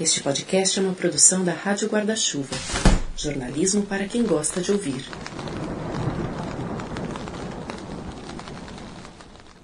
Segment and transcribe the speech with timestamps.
[0.00, 2.56] Este podcast é uma produção da Rádio Guarda-Chuva.
[3.16, 5.04] Jornalismo para quem gosta de ouvir.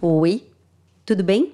[0.01, 0.45] Oi,
[1.04, 1.53] tudo bem?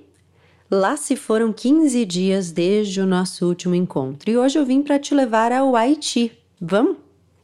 [0.71, 4.99] Lá se foram 15 dias desde o nosso último encontro e hoje eu vim para
[4.99, 6.37] te levar ao Haiti.
[6.61, 6.99] Vamos?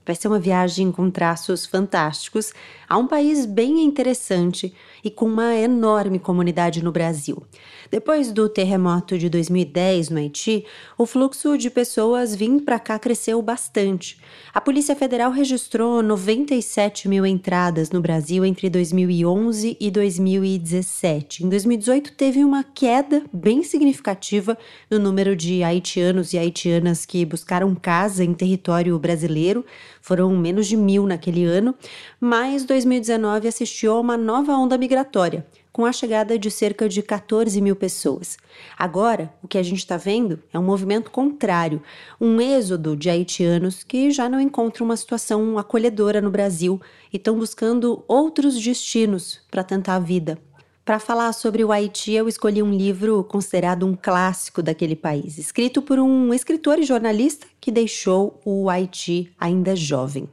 [0.05, 2.53] Vai ser uma viagem com traços fantásticos
[2.87, 4.75] a um país bem interessante
[5.05, 7.43] e com uma enorme comunidade no Brasil.
[7.91, 10.65] Depois do terremoto de 2010 no Haiti,
[10.97, 14.19] o fluxo de pessoas vindo para cá cresceu bastante.
[14.55, 21.45] A Polícia Federal registrou 97 mil entradas no Brasil entre 2011 e 2017.
[21.45, 24.57] Em 2018, teve uma queda bem significativa
[24.91, 29.65] no número de haitianos e haitianas que buscaram casa em território brasileiro.
[30.01, 31.75] Foram menos de mil naquele ano,
[32.21, 34.92] mas 2019 assistiu a uma nova onda migratória
[35.73, 38.37] com a chegada de cerca de 14 mil pessoas.
[38.79, 41.83] Agora, o que a gente está vendo é um movimento contrário,
[42.21, 46.81] um êxodo de haitianos que já não encontram uma situação acolhedora no Brasil
[47.13, 50.39] e estão buscando outros destinos para tentar a vida.
[50.85, 55.81] Para falar sobre o Haiti, eu escolhi um livro considerado um clássico daquele país, escrito
[55.81, 60.29] por um escritor e jornalista que deixou o Haiti ainda jovem.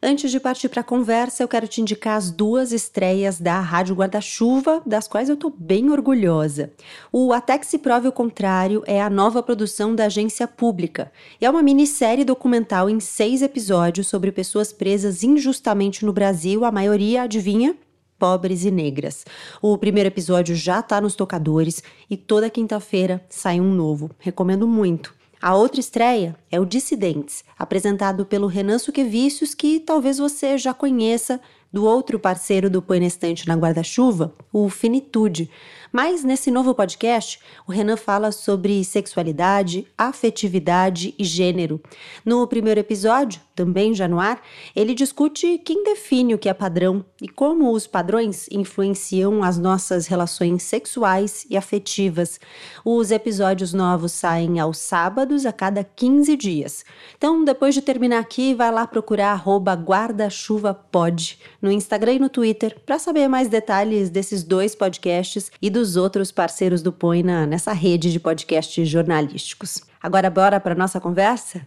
[0.00, 3.96] Antes de partir para a conversa, eu quero te indicar as duas estreias da Rádio
[3.96, 6.70] Guarda-Chuva, das quais eu estou bem orgulhosa.
[7.10, 11.44] O Até que se prove o contrário é a nova produção da agência pública e
[11.44, 17.22] é uma minissérie documental em seis episódios sobre pessoas presas injustamente no Brasil, a maioria,
[17.22, 17.74] adivinha?
[18.20, 19.24] pobres e negras.
[19.62, 24.10] O primeiro episódio já está nos tocadores e toda quinta-feira sai um novo.
[24.18, 25.17] Recomendo muito.
[25.40, 31.40] A outra estreia é o Dissidentes, apresentado pelo Renan Suquevicius, que talvez você já conheça
[31.72, 35.50] do outro parceiro do Põe na Estante na Guarda-Chuva, o Finitude.
[35.92, 41.80] Mas nesse novo podcast, o Renan fala sobre sexualidade, afetividade e gênero.
[42.24, 44.40] No primeiro episódio, também já no ar,
[44.76, 50.06] ele discute quem define o que é padrão e como os padrões influenciam as nossas
[50.06, 52.38] relações sexuais e afetivas.
[52.84, 56.84] Os episódios novos saem aos sábados a cada 15 dias.
[57.16, 59.42] Então, depois de terminar aqui, vai lá procurar
[59.74, 65.94] guarda-chuva-pod no Instagram e no Twitter para saber mais detalhes desses dois podcasts e dos
[65.94, 69.82] outros parceiros do Põe na, nessa rede de podcasts jornalísticos.
[70.02, 71.62] Agora bora para nossa conversa?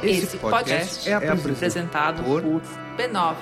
[0.00, 3.34] Esse podcast é apresentado por b9.com.br.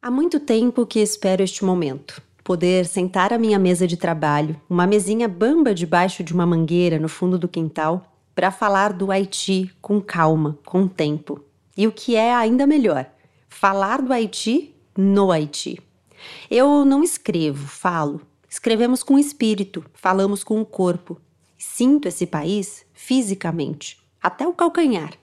[0.00, 2.22] Há muito tempo que espero este momento.
[2.42, 7.08] Poder sentar à minha mesa de trabalho, uma mesinha bamba debaixo de uma mangueira no
[7.08, 11.44] fundo do quintal, para falar do Haiti com calma, com tempo.
[11.76, 13.06] E o que é ainda melhor,
[13.48, 15.80] falar do Haiti no Haiti.
[16.50, 18.20] Eu não escrevo, falo.
[18.48, 21.18] Escrevemos com o espírito, falamos com o corpo.
[21.58, 25.14] Sinto esse país fisicamente, até o calcanhar.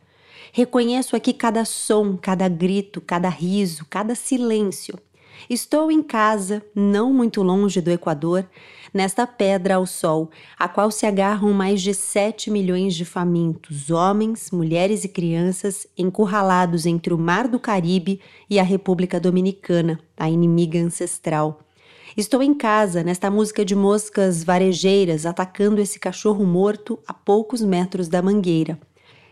[0.52, 4.98] Reconheço aqui cada som, cada grito, cada riso, cada silêncio.
[5.50, 8.48] Estou em casa, não muito longe do Equador,
[8.94, 14.52] nesta pedra ao sol, a qual se agarram mais de 7 milhões de famintos, homens,
[14.52, 18.20] mulheres e crianças, encurralados entre o Mar do Caribe
[18.50, 21.60] e a República Dominicana, a inimiga ancestral.
[22.18, 28.08] Estou em casa, nesta música de moscas varejeiras, atacando esse cachorro morto a poucos metros
[28.08, 28.80] da mangueira.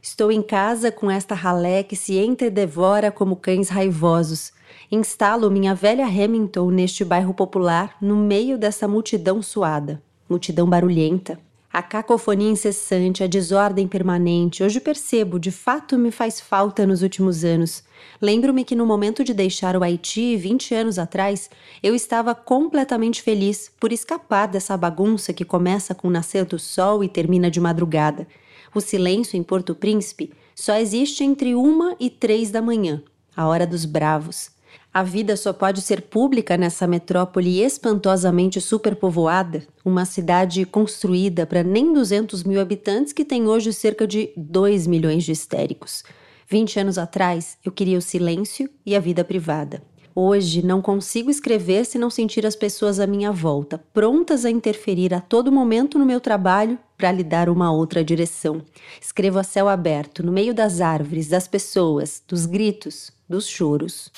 [0.02, 4.54] Estou em casa com esta ralé que se entredevora como cães raivosos,
[4.90, 11.38] Instalo minha velha Hamilton neste bairro popular, no meio dessa multidão suada, multidão barulhenta.
[11.74, 17.44] A cacofonia incessante, a desordem permanente, hoje percebo, de fato me faz falta nos últimos
[17.44, 17.84] anos.
[18.22, 21.50] Lembro-me que no momento de deixar o Haiti, 20 anos atrás,
[21.84, 27.04] eu estava completamente feliz por escapar dessa bagunça que começa com o nascer do sol
[27.04, 28.26] e termina de madrugada.
[28.74, 33.04] O silêncio em Porto Príncipe só existe entre uma e três da manhã,
[33.36, 34.56] a hora dos bravos.
[34.94, 41.94] A vida só pode ser pública nessa metrópole espantosamente superpovoada, uma cidade construída para nem
[41.94, 46.04] 200 mil habitantes que tem hoje cerca de 2 milhões de histéricos.
[46.50, 49.84] 20 anos atrás, eu queria o silêncio e a vida privada.
[50.16, 55.14] Hoje não consigo escrever se não sentir as pessoas à minha volta, prontas a interferir
[55.14, 58.62] a todo momento no meu trabalho para lhe dar uma outra direção.
[59.00, 64.12] Escrevo a céu aberto, no meio das árvores, das pessoas, dos gritos, dos choros.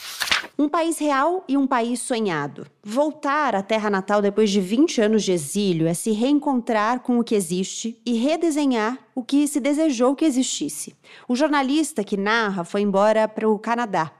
[0.58, 2.66] Um país real e um país sonhado.
[2.84, 7.24] Voltar à terra natal depois de 20 anos de exílio é se reencontrar com o
[7.24, 10.96] que existe e redesenhar o que se desejou que existisse.
[11.28, 14.14] O jornalista que narra foi embora para o Canadá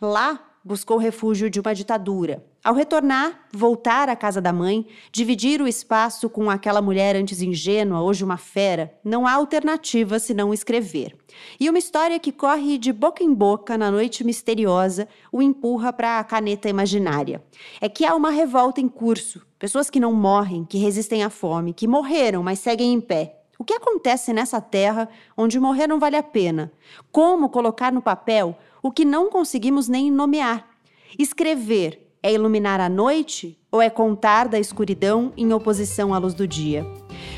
[0.00, 2.44] Lá, buscou refúgio de uma ditadura.
[2.66, 8.02] Ao retornar, voltar à casa da mãe, dividir o espaço com aquela mulher antes ingênua,
[8.02, 11.16] hoje uma fera, não há alternativa senão escrever.
[11.60, 16.18] E uma história que corre de boca em boca na noite misteriosa o empurra para
[16.18, 17.40] a caneta imaginária.
[17.80, 21.72] É que há uma revolta em curso, pessoas que não morrem, que resistem à fome,
[21.72, 23.42] que morreram, mas seguem em pé.
[23.60, 26.72] O que acontece nessa terra onde morrer não vale a pena?
[27.12, 30.68] Como colocar no papel o que não conseguimos nem nomear?
[31.16, 36.46] Escrever é iluminar a noite ou é contar da escuridão em oposição à luz do
[36.46, 36.84] dia?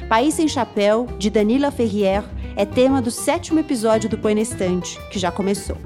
[0.09, 2.25] País Sem Chapéu, de Danila Ferrier,
[2.57, 5.77] é tema do sétimo episódio do Põe na Estante, que já começou.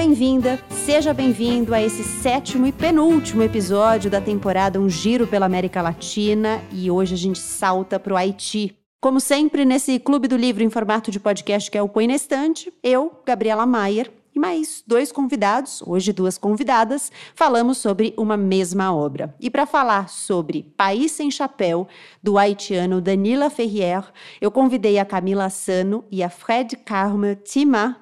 [0.00, 5.82] Bem-vinda, seja bem-vindo a esse sétimo e penúltimo episódio da temporada Um Giro pela América
[5.82, 8.74] Latina e hoje a gente salta para o Haiti.
[8.98, 12.14] Como sempre, nesse Clube do Livro em formato de podcast que é o Põe na
[12.14, 18.94] Estante, eu, Gabriela Maier, e mais dois convidados, hoje duas convidadas, falamos sobre uma mesma
[18.94, 19.34] obra.
[19.38, 21.86] E para falar sobre País Sem Chapéu,
[22.22, 24.04] do haitiano Danila Ferrier,
[24.40, 28.00] eu convidei a Camila Sano e a Fred Carme Tima,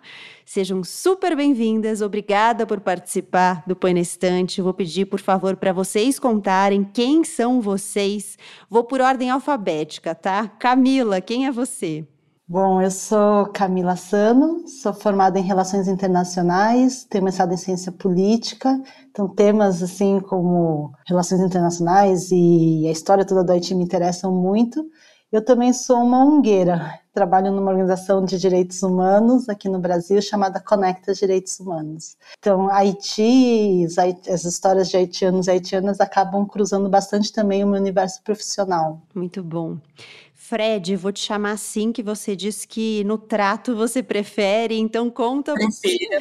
[0.50, 2.00] Sejam super bem-vindas.
[2.00, 4.62] Obrigada por participar do Põe na Estante.
[4.62, 8.38] Vou pedir, por favor, para vocês contarem quem são vocês.
[8.70, 10.48] Vou por ordem alfabética, tá?
[10.48, 12.08] Camila, quem é você?
[12.48, 18.74] Bom, eu sou Camila Sano, sou formada em Relações Internacionais, tenho mestrado em Ciência Política,
[19.10, 24.82] então temas assim como relações internacionais e a história toda do Haiti me interessam muito.
[25.30, 30.60] Eu também sou uma ungueira, trabalho numa organização de direitos humanos aqui no Brasil chamada
[30.60, 32.16] Conecta Direitos Humanos.
[32.38, 33.84] Então, Haiti,
[34.32, 39.02] as histórias de haitianos e haitianas acabam cruzando bastante também o meu universo profissional.
[39.12, 39.78] Muito bom.
[40.32, 45.54] Fred, vou te chamar assim que você disse que no trato você prefere, então conta.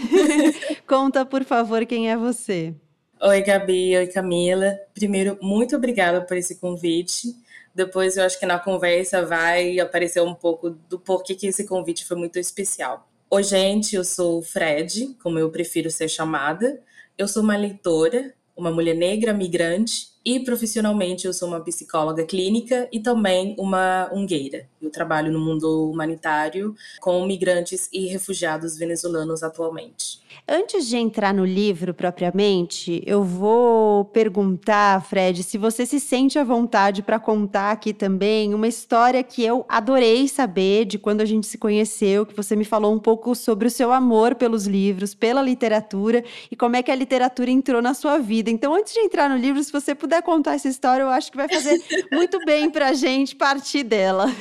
[0.87, 2.73] conta, por favor, quem é você.
[3.21, 4.79] Oi, Gabi, oi, Camila.
[4.95, 7.35] Primeiro, muito obrigada por esse convite.
[7.77, 12.05] Depois eu acho que na conversa vai aparecer um pouco do porquê que esse convite
[12.05, 13.07] foi muito especial.
[13.29, 16.81] Oi, gente, eu sou Fred, como eu prefiro ser chamada.
[17.15, 22.89] Eu sou uma leitora, uma mulher negra migrante e profissionalmente eu sou uma psicóloga clínica
[22.91, 24.67] e também uma ungueira.
[24.81, 30.19] Eu trabalho no mundo humanitário com migrantes e refugiados venezuelanos atualmente.
[30.45, 36.43] Antes de entrar no livro propriamente, eu vou perguntar, Fred, se você se sente à
[36.43, 41.47] vontade para contar aqui também uma história que eu adorei saber de quando a gente
[41.47, 45.41] se conheceu, que você me falou um pouco sobre o seu amor pelos livros, pela
[45.41, 48.49] literatura e como é que a literatura entrou na sua vida.
[48.49, 51.37] Então, antes de entrar no livro, se você puder contar essa história, eu acho que
[51.37, 51.79] vai fazer
[52.11, 54.25] muito bem para a gente partir dela.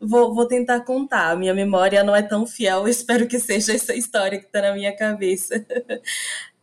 [0.00, 1.36] Vou, vou tentar contar.
[1.36, 5.64] Minha memória não é tão fiel, espero que seja essa história está na minha cabeça.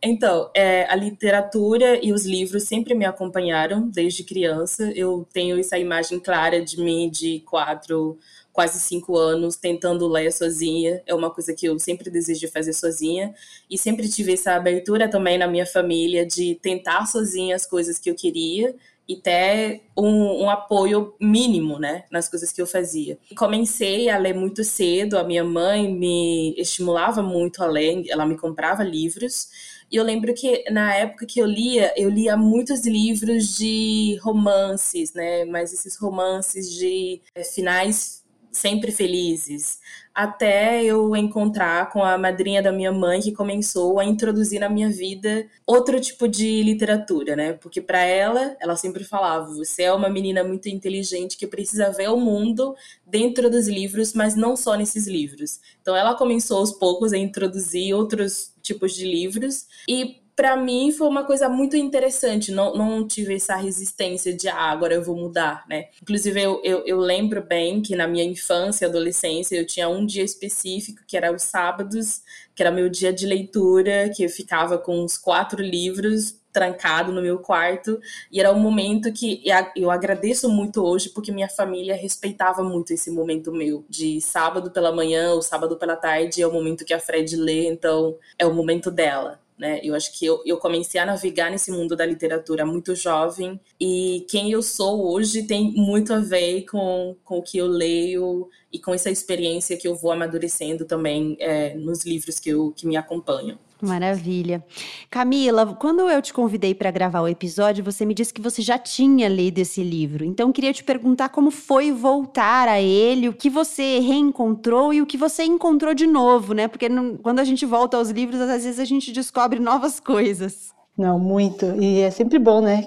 [0.00, 4.92] Então, é, a literatura e os livros sempre me acompanharam desde criança.
[4.94, 8.16] Eu tenho essa imagem clara de mim de quatro
[8.52, 11.02] quase cinco anos tentando ler sozinha.
[11.04, 13.34] É uma coisa que eu sempre desejo fazer sozinha.
[13.68, 18.08] E sempre tive essa abertura também na minha família de tentar sozinha as coisas que
[18.08, 18.76] eu queria
[19.08, 23.18] e ter um, um, apoio mínimo, né, nas coisas que eu fazia.
[23.36, 28.36] Comecei a ler muito cedo, a minha mãe me estimulava muito a ler, ela me
[28.36, 29.48] comprava livros,
[29.90, 35.14] e eu lembro que na época que eu lia, eu lia muitos livros de romances,
[35.14, 38.17] né, mas esses romances de é, finais
[38.50, 39.78] sempre felizes,
[40.14, 44.90] até eu encontrar com a madrinha da minha mãe que começou a introduzir na minha
[44.90, 47.52] vida outro tipo de literatura, né?
[47.52, 52.08] Porque para ela, ela sempre falava: "Você é uma menina muito inteligente que precisa ver
[52.08, 52.74] o mundo
[53.06, 55.60] dentro dos livros, mas não só nesses livros".
[55.80, 61.08] Então ela começou aos poucos a introduzir outros tipos de livros e para mim foi
[61.08, 62.52] uma coisa muito interessante.
[62.52, 65.88] Não, não tive essa resistência de, ah, agora eu vou mudar, né?
[66.00, 70.06] Inclusive, eu, eu, eu, lembro bem que na minha infância e adolescência eu tinha um
[70.06, 72.22] dia específico, que era os sábados,
[72.54, 77.20] que era meu dia de leitura, que eu ficava com uns quatro livros trancado no
[77.20, 78.00] meu quarto
[78.32, 79.42] e era um momento que
[79.76, 84.90] eu agradeço muito hoje porque minha família respeitava muito esse momento meu de sábado pela
[84.90, 88.54] manhã ou sábado pela tarde é o momento que a Fred lê então é o
[88.54, 89.80] momento dela né?
[89.82, 94.24] Eu acho que eu, eu comecei a navegar nesse mundo da literatura muito jovem e
[94.30, 98.78] quem eu sou hoje tem muito a ver com, com o que eu leio e
[98.78, 102.96] com essa experiência que eu vou amadurecendo também é, nos livros que, eu, que me
[102.96, 103.58] acompanham.
[103.80, 104.64] Maravilha.
[105.08, 108.76] Camila, quando eu te convidei para gravar o episódio, você me disse que você já
[108.76, 110.24] tinha lido esse livro.
[110.24, 115.06] Então, queria te perguntar como foi voltar a ele, o que você reencontrou e o
[115.06, 116.66] que você encontrou de novo, né?
[116.66, 120.72] Porque não, quando a gente volta aos livros, às vezes a gente descobre novas coisas.
[120.96, 121.66] Não, muito.
[121.80, 122.84] E é sempre bom, né?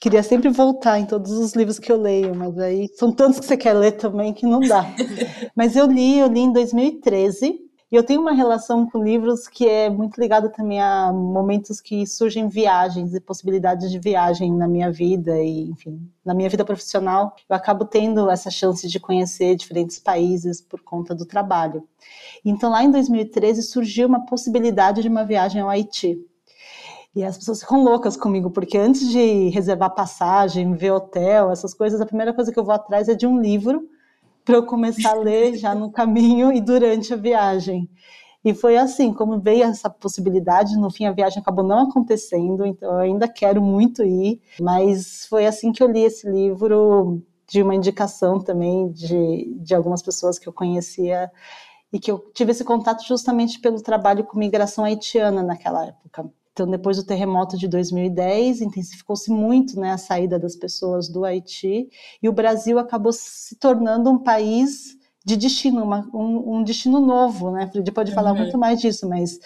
[0.00, 3.46] Queria sempre voltar em todos os livros que eu leio, mas aí são tantos que
[3.46, 4.84] você quer ler também que não dá.
[5.54, 9.68] mas eu li, eu li em 2013 e eu tenho uma relação com livros que
[9.68, 14.90] é muito ligada também a momentos que surgem viagens e possibilidades de viagem na minha
[14.90, 17.36] vida e, enfim, na minha vida profissional.
[17.46, 21.86] Eu acabo tendo essa chance de conhecer diferentes países por conta do trabalho.
[22.42, 26.18] Então, lá em 2013 surgiu uma possibilidade de uma viagem ao Haiti.
[27.14, 32.00] E as pessoas ficam loucas comigo, porque antes de reservar passagem, ver hotel, essas coisas,
[32.00, 33.86] a primeira coisa que eu vou atrás é de um livro
[34.44, 37.88] para eu começar a ler já no caminho e durante a viagem.
[38.44, 42.90] E foi assim, como veio essa possibilidade, no fim a viagem acabou não acontecendo, então
[42.92, 47.74] eu ainda quero muito ir, mas foi assim que eu li esse livro, de uma
[47.74, 51.30] indicação também de, de algumas pessoas que eu conhecia
[51.92, 56.28] e que eu tive esse contato justamente pelo trabalho com migração haitiana naquela época.
[56.52, 61.88] Então, depois do terremoto de 2010, intensificou-se muito né, a saída das pessoas do Haiti
[62.22, 67.50] e o Brasil acabou se tornando um país de destino, uma, um, um, destino novo,
[67.52, 67.68] né?
[67.68, 68.38] Fred pode falar uhum.
[68.38, 69.38] muito mais disso, mas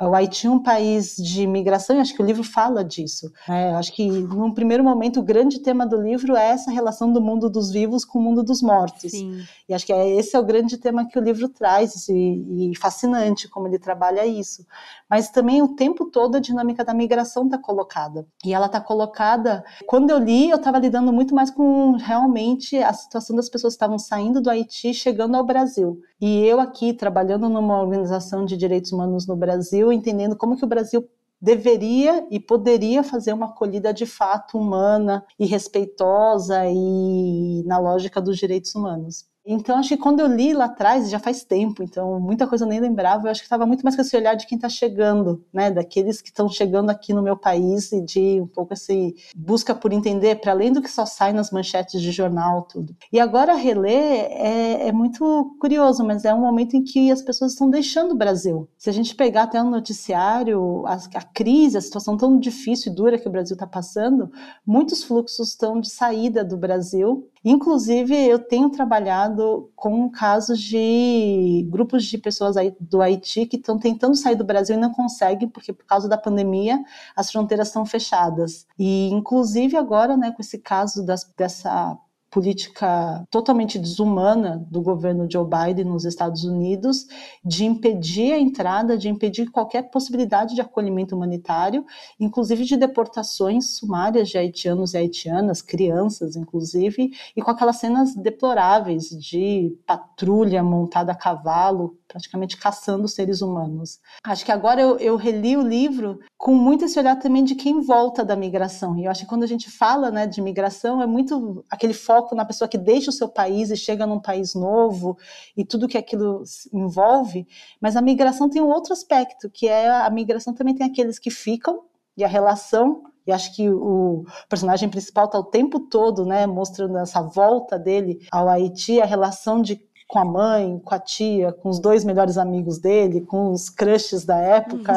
[0.00, 3.30] o Haiti é um país de imigração, e acho que o livro fala disso.
[3.48, 7.20] É, acho que, num primeiro momento, o grande tema do livro é essa relação do
[7.20, 9.10] mundo dos vivos com o mundo dos mortos.
[9.10, 9.42] Sim.
[9.68, 12.76] E acho que é, esse é o grande tema que o livro traz, e, e
[12.76, 14.64] fascinante como ele trabalha isso.
[15.08, 18.26] Mas também o tempo todo a dinâmica da migração está colocada.
[18.44, 19.64] E ela está colocada.
[19.86, 23.76] Quando eu li, eu estava lidando muito mais com realmente a situação das pessoas que
[23.76, 26.00] estavam saindo do Haiti chegando ao Brasil.
[26.20, 30.68] E eu aqui, trabalhando numa organização de direitos humanos no Brasil, entendendo como que o
[30.68, 31.08] Brasil
[31.40, 38.36] deveria e poderia fazer uma acolhida de fato humana e respeitosa e na lógica dos
[38.36, 39.29] direitos humanos.
[39.44, 42.68] Então, acho que quando eu li lá atrás, já faz tempo, então muita coisa eu
[42.68, 45.42] nem lembrava, eu acho que estava muito mais com esse olhar de quem está chegando,
[45.52, 49.74] né, daqueles que estão chegando aqui no meu país e de um pouco esse busca
[49.74, 52.94] por entender, para além do que só sai nas manchetes de jornal, tudo.
[53.10, 57.52] E agora reler é, é muito curioso, mas é um momento em que as pessoas
[57.52, 58.68] estão deixando o Brasil.
[58.76, 62.94] Se a gente pegar até um noticiário, a, a crise, a situação tão difícil e
[62.94, 64.30] dura que o Brasil está passando,
[64.66, 72.04] muitos fluxos estão de saída do Brasil Inclusive, eu tenho trabalhado com casos de grupos
[72.04, 75.86] de pessoas do Haiti que estão tentando sair do Brasil e não conseguem, porque por
[75.86, 76.82] causa da pandemia
[77.16, 78.66] as fronteiras estão fechadas.
[78.78, 81.98] E, inclusive, agora, né, com esse caso das, dessa
[82.30, 87.06] política totalmente desumana do governo Joe Biden nos Estados Unidos
[87.44, 91.84] de impedir a entrada, de impedir qualquer possibilidade de acolhimento humanitário,
[92.18, 99.08] inclusive de deportações sumárias de haitianos e haitianas, crianças inclusive, e com aquelas cenas deploráveis
[99.10, 104.00] de patrulha montada a cavalo praticamente caçando seres humanos.
[104.24, 107.80] Acho que agora eu, eu reli o livro com muito esse olhar também de quem
[107.80, 108.98] volta da migração.
[108.98, 112.34] E eu acho que quando a gente fala né, de migração, é muito aquele foco
[112.34, 115.16] na pessoa que deixa o seu país e chega num país novo
[115.56, 117.46] e tudo que aquilo envolve.
[117.80, 121.30] Mas a migração tem um outro aspecto, que é a migração também tem aqueles que
[121.30, 121.84] ficam
[122.16, 126.98] e a relação e acho que o personagem principal está o tempo todo, né, mostrando
[126.98, 129.76] essa volta dele ao Haiti, a relação de
[130.10, 134.24] com a mãe, com a tia, com os dois melhores amigos dele, com os crushes
[134.24, 134.94] da época.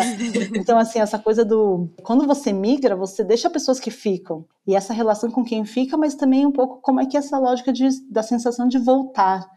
[0.55, 1.87] Então, assim, essa coisa do.
[2.01, 4.45] Quando você migra, você deixa pessoas que ficam.
[4.65, 7.37] E essa relação com quem fica, mas também um pouco como é que é essa
[7.37, 9.47] lógica de, da sensação de voltar.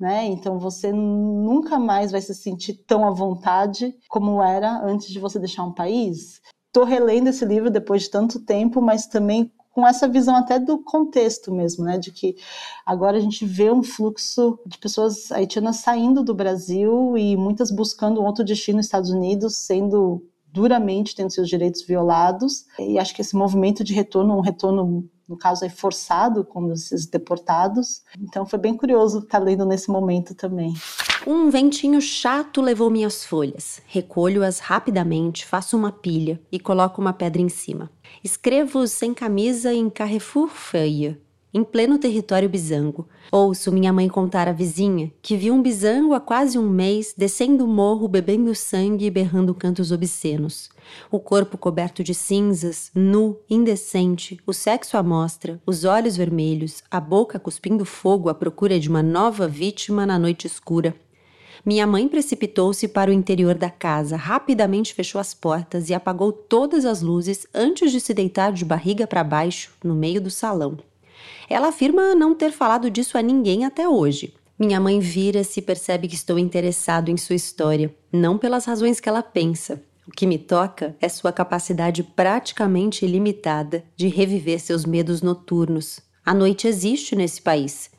[0.00, 0.24] Né?
[0.26, 5.38] Então você nunca mais vai se sentir tão à vontade como era antes de você
[5.38, 6.40] deixar um país.
[6.68, 10.78] Estou relendo esse livro depois de tanto tempo, mas também com essa visão até do
[10.78, 12.36] contexto mesmo, né, de que
[12.84, 18.22] agora a gente vê um fluxo de pessoas haitianas saindo do Brasil e muitas buscando
[18.22, 22.66] outro destino nos Estados Unidos, sendo duramente tendo seus direitos violados.
[22.78, 27.06] E acho que esse movimento de retorno, um retorno no caso é forçado com esses
[27.06, 28.02] deportados.
[28.20, 30.74] Então foi bem curioso estar lendo nesse momento também.
[31.26, 33.80] Um ventinho chato levou minhas folhas.
[33.86, 37.90] Recolho-as rapidamente, faço uma pilha e coloco uma pedra em cima.
[38.22, 41.18] Escrevo sem camisa em Carrefour Feia,
[41.54, 43.08] em pleno território bisango.
[43.30, 47.64] Ouço minha mãe contar à vizinha que viu um bisango há quase um mês descendo
[47.64, 50.70] o morro, bebendo sangue e berrando cantos obscenos.
[51.10, 57.00] O corpo coberto de cinzas, nu, indecente, o sexo à mostra, os olhos vermelhos, a
[57.00, 60.94] boca cuspindo fogo à procura de uma nova vítima na noite escura.
[61.64, 66.84] Minha mãe precipitou-se para o interior da casa, rapidamente fechou as portas e apagou todas
[66.84, 70.78] as luzes antes de se deitar de barriga para baixo no meio do salão.
[71.48, 74.34] Ela afirma não ter falado disso a ninguém até hoje.
[74.58, 79.08] Minha mãe vira-se e percebe que estou interessado em sua história, não pelas razões que
[79.08, 79.82] ela pensa.
[80.06, 86.00] O que me toca é sua capacidade praticamente ilimitada de reviver seus medos noturnos.
[86.24, 87.90] A noite existe nesse país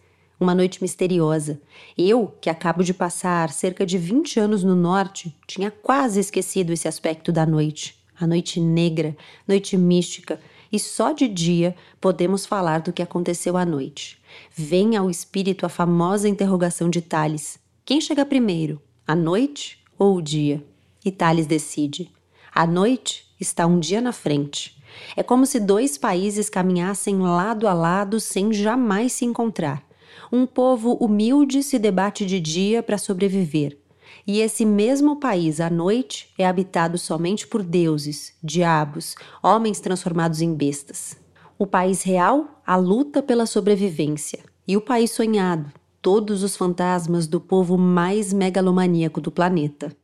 [0.43, 1.59] uma noite misteriosa.
[1.97, 6.87] Eu, que acabo de passar cerca de 20 anos no norte, tinha quase esquecido esse
[6.87, 7.97] aspecto da noite.
[8.19, 9.15] A noite negra,
[9.47, 10.39] noite mística,
[10.73, 14.19] e só de dia podemos falar do que aconteceu à noite.
[14.51, 20.21] Vem ao espírito a famosa interrogação de Tales: quem chega primeiro, a noite ou o
[20.21, 20.65] dia?
[21.05, 22.09] E Tales decide:
[22.51, 24.75] a noite está um dia na frente.
[25.15, 29.83] É como se dois países caminhassem lado a lado sem jamais se encontrar.
[30.31, 33.77] Um povo humilde se debate de dia para sobreviver.
[34.25, 40.53] E esse mesmo país, à noite, é habitado somente por deuses, diabos, homens transformados em
[40.53, 41.17] bestas.
[41.59, 44.39] O país real, a luta pela sobrevivência.
[44.65, 45.69] E o país sonhado,
[46.03, 49.95] todos os fantasmas do povo mais megalomaníaco do planeta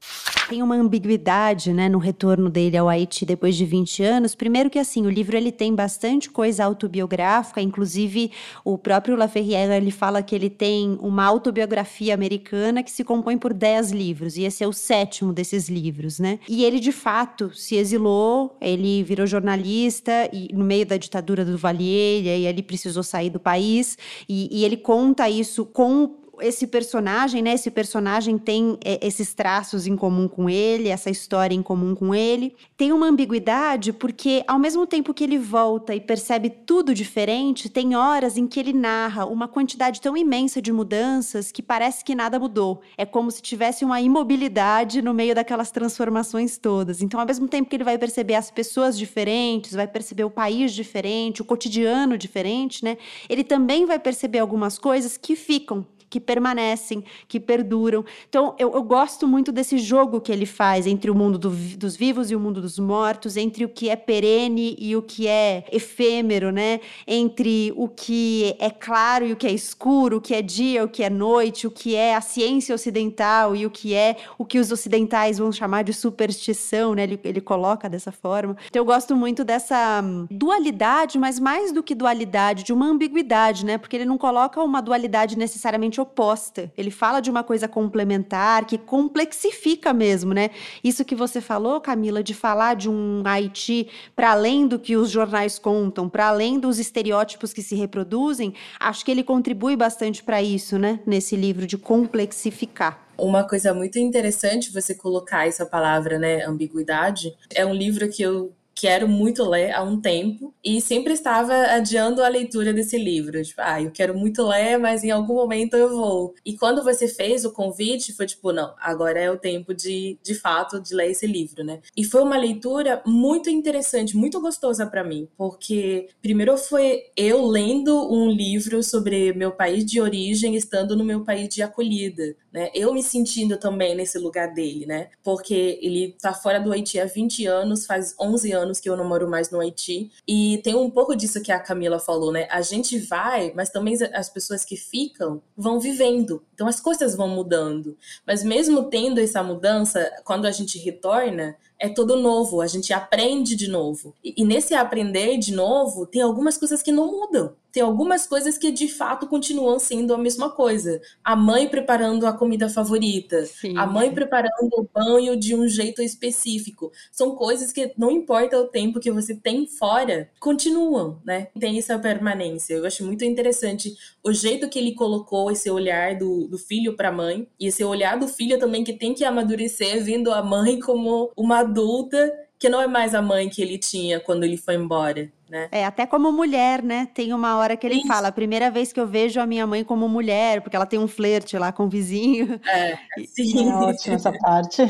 [0.49, 4.33] tem uma ambiguidade, né, no retorno dele ao Haiti depois de 20 anos.
[4.33, 8.31] Primeiro que assim, o livro ele tem bastante coisa autobiográfica, inclusive
[8.65, 13.53] o próprio Laferrière ele fala que ele tem uma autobiografia americana que se compõe por
[13.53, 16.39] 10 livros, e esse é o sétimo desses livros, né?
[16.49, 21.59] E ele de fato se exilou, ele virou jornalista e no meio da ditadura do
[21.59, 26.67] Valier, e ele precisou sair do país, e, e ele conta isso com com esse
[26.67, 27.53] personagem, né?
[27.53, 32.13] Esse personagem tem é, esses traços em comum com ele, essa história em comum com
[32.13, 32.55] ele.
[32.77, 37.95] Tem uma ambiguidade porque, ao mesmo tempo que ele volta e percebe tudo diferente, tem
[37.95, 42.39] horas em que ele narra uma quantidade tão imensa de mudanças que parece que nada
[42.39, 42.81] mudou.
[42.97, 47.01] É como se tivesse uma imobilidade no meio daquelas transformações todas.
[47.01, 50.73] Então, ao mesmo tempo que ele vai perceber as pessoas diferentes, vai perceber o país
[50.73, 52.97] diferente, o cotidiano diferente, né?
[53.27, 58.03] Ele também vai perceber algumas coisas que ficam que permanecem, que perduram.
[58.27, 61.95] Então, eu, eu gosto muito desse jogo que ele faz entre o mundo do, dos
[61.95, 65.65] vivos e o mundo dos mortos, entre o que é perene e o que é
[65.71, 66.79] efêmero, né?
[67.07, 70.89] Entre o que é claro e o que é escuro, o que é dia, o
[70.89, 74.59] que é noite, o que é a ciência ocidental e o que é o que
[74.59, 77.03] os ocidentais vão chamar de superstição, né?
[77.03, 78.57] Ele, ele coloca dessa forma.
[78.67, 83.65] Então, eu gosto muito dessa hum, dualidade, mas mais do que dualidade, de uma ambiguidade,
[83.65, 83.77] né?
[83.77, 86.71] Porque ele não coloca uma dualidade necessariamente oposta.
[86.77, 90.49] Ele fala de uma coisa complementar que complexifica mesmo, né?
[90.83, 95.09] Isso que você falou, Camila, de falar de um Haiti para além do que os
[95.09, 100.41] jornais contam, para além dos estereótipos que se reproduzem, acho que ele contribui bastante para
[100.41, 100.99] isso, né?
[101.05, 103.09] Nesse livro de complexificar.
[103.17, 108.53] Uma coisa muito interessante você colocar essa palavra, né, ambiguidade, é um livro que eu
[108.79, 113.43] quero muito ler há um tempo e sempre estava adiando a leitura desse livro.
[113.43, 116.33] Tipo, ah, eu quero muito ler, mas em algum momento eu vou.
[116.45, 120.33] E quando você fez o convite, foi tipo, não, agora é o tempo de, de
[120.33, 121.81] fato, de ler esse livro, né?
[121.95, 128.09] E foi uma leitura muito interessante, muito gostosa para mim, porque primeiro foi eu lendo
[128.09, 132.69] um livro sobre meu país de origem, estando no meu país de acolhida, né?
[132.73, 135.09] Eu me sentindo também nesse lugar dele, né?
[135.23, 139.07] Porque ele tá fora do Haiti há 20 anos, faz 11 anos que eu não
[139.07, 140.11] moro mais no Haiti.
[140.27, 142.47] E tem um pouco disso que a Camila falou, né?
[142.49, 146.43] A gente vai, mas também as pessoas que ficam vão vivendo.
[146.53, 147.97] Então as coisas vão mudando.
[148.25, 153.55] Mas mesmo tendo essa mudança, quando a gente retorna, é todo novo, a gente aprende
[153.55, 154.13] de novo.
[154.23, 157.53] E, e, nesse aprender de novo, tem algumas coisas que não mudam.
[157.71, 161.01] Tem algumas coisas que de fato continuam sendo a mesma coisa.
[161.23, 163.77] A mãe preparando a comida favorita, Sim.
[163.77, 166.91] a mãe preparando o banho de um jeito específico.
[167.11, 171.47] São coisas que não importa o tempo que você tem fora, continuam, né?
[171.59, 172.73] Tem essa permanência.
[172.73, 177.09] Eu acho muito interessante o jeito que ele colocou esse olhar do, do filho para
[177.09, 180.79] a mãe e esse olhar do filho também que tem que amadurecer vendo a mãe
[180.79, 184.75] como uma adulta que não é mais a mãe que ele tinha quando ele foi
[184.75, 185.69] embora, né?
[185.71, 187.07] É, até como mulher, né?
[187.13, 188.07] Tem uma hora que ele Isso.
[188.07, 190.99] fala, a primeira vez que eu vejo a minha mãe como mulher, porque ela tem
[190.99, 192.59] um flerte lá com o vizinho.
[192.67, 193.69] É, sim.
[193.69, 194.81] É ótima essa parte.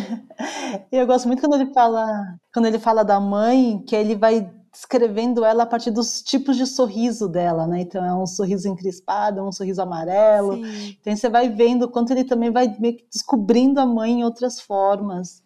[0.91, 2.05] E eu gosto muito quando ele fala,
[2.51, 6.65] quando ele fala da mãe, que ele vai descrevendo ela a partir dos tipos de
[6.65, 7.82] sorriso dela, né?
[7.82, 10.55] Então é um sorriso encrespado, um sorriso amarelo.
[10.55, 10.97] Sim.
[10.99, 12.67] Então você vai vendo o quanto ele também vai
[13.12, 15.43] descobrindo a mãe em outras formas.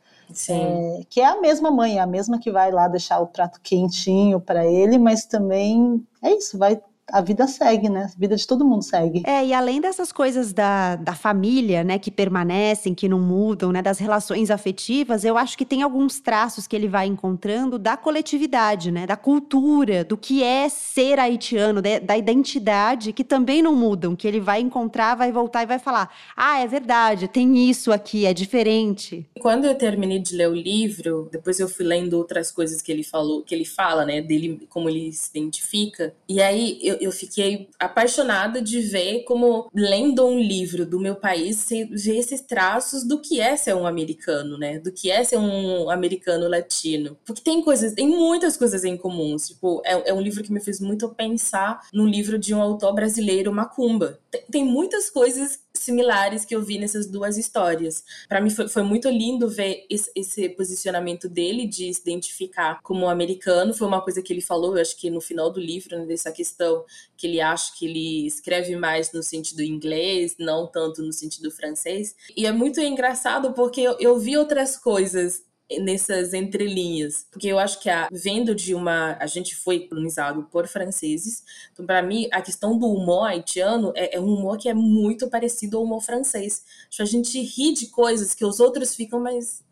[0.54, 3.60] É, que é a mesma mãe, é a mesma que vai lá deixar o prato
[3.62, 6.80] quentinho para ele, mas também é isso, vai
[7.12, 8.10] a vida segue, né?
[8.16, 9.24] A vida de todo mundo segue.
[9.26, 13.82] É, e além dessas coisas da, da família, né, que permanecem, que não mudam, né,
[13.82, 18.92] das relações afetivas, eu acho que tem alguns traços que ele vai encontrando da coletividade,
[18.92, 24.16] né, da cultura, do que é ser haitiano, de, da identidade, que também não mudam,
[24.16, 28.26] que ele vai encontrar, vai voltar e vai falar: ah, é verdade, tem isso aqui,
[28.26, 29.28] é diferente.
[29.40, 33.04] Quando eu terminei de ler o livro, depois eu fui lendo outras coisas que ele
[33.04, 37.70] falou, que ele fala, né, dele, como ele se identifica, e aí eu, eu fiquei
[37.80, 43.40] apaixonada de ver como, lendo um livro do meu país, ver esses traços do que
[43.40, 44.80] é ser um americano, né?
[44.80, 47.18] Do que é ser um americano latino.
[47.26, 49.36] Porque tem coisas, tem muitas coisas em comum.
[49.38, 52.94] Tipo, é, é um livro que me fez muito pensar num livro de um autor
[52.94, 54.20] brasileiro, Macumba.
[54.30, 58.04] Tem, tem muitas coisas similares que eu vi nessas duas histórias.
[58.28, 63.10] Para mim foi, foi, muito lindo ver esse, esse, posicionamento dele de se identificar como
[63.10, 63.74] americano.
[63.74, 66.32] Foi uma coisa que ele falou, eu acho que no final do livro, né, dessa
[66.32, 66.86] questão
[67.18, 72.16] que ele acha que ele escreve mais no sentido inglês, não tanto no sentido francês.
[72.36, 75.42] E é muito engraçado porque eu, eu vi outras coisas
[75.80, 80.68] nessas entrelinhas, porque eu acho que a vendo de uma a gente foi colonizado por
[80.68, 84.74] franceses, então para mim a questão do humor haitiano é, é, um humor que é
[84.74, 86.64] muito parecido ao humor francês.
[86.90, 89.64] Tipo, a gente ri de coisas que os outros ficam, mas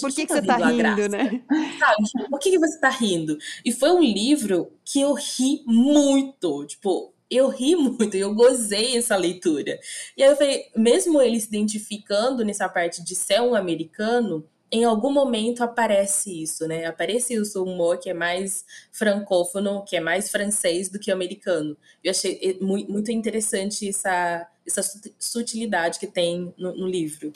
[0.00, 1.42] por que, que tá você tá rindo, né?
[1.78, 2.28] Sabe?
[2.28, 3.36] Por que, que você tá rindo?
[3.64, 9.16] E foi um livro que eu ri muito, tipo, eu ri muito, eu gozei essa
[9.16, 9.78] leitura.
[10.16, 14.84] E aí eu falei, mesmo ele se identificando nessa parte de ser um americano, em
[14.84, 16.86] algum momento aparece isso, né?
[16.86, 21.76] Aparece o humor que é mais francófono, que é mais francês do que americano.
[22.04, 24.82] Eu achei muito interessante essa, essa
[25.18, 27.32] sutilidade que tem no, no livro.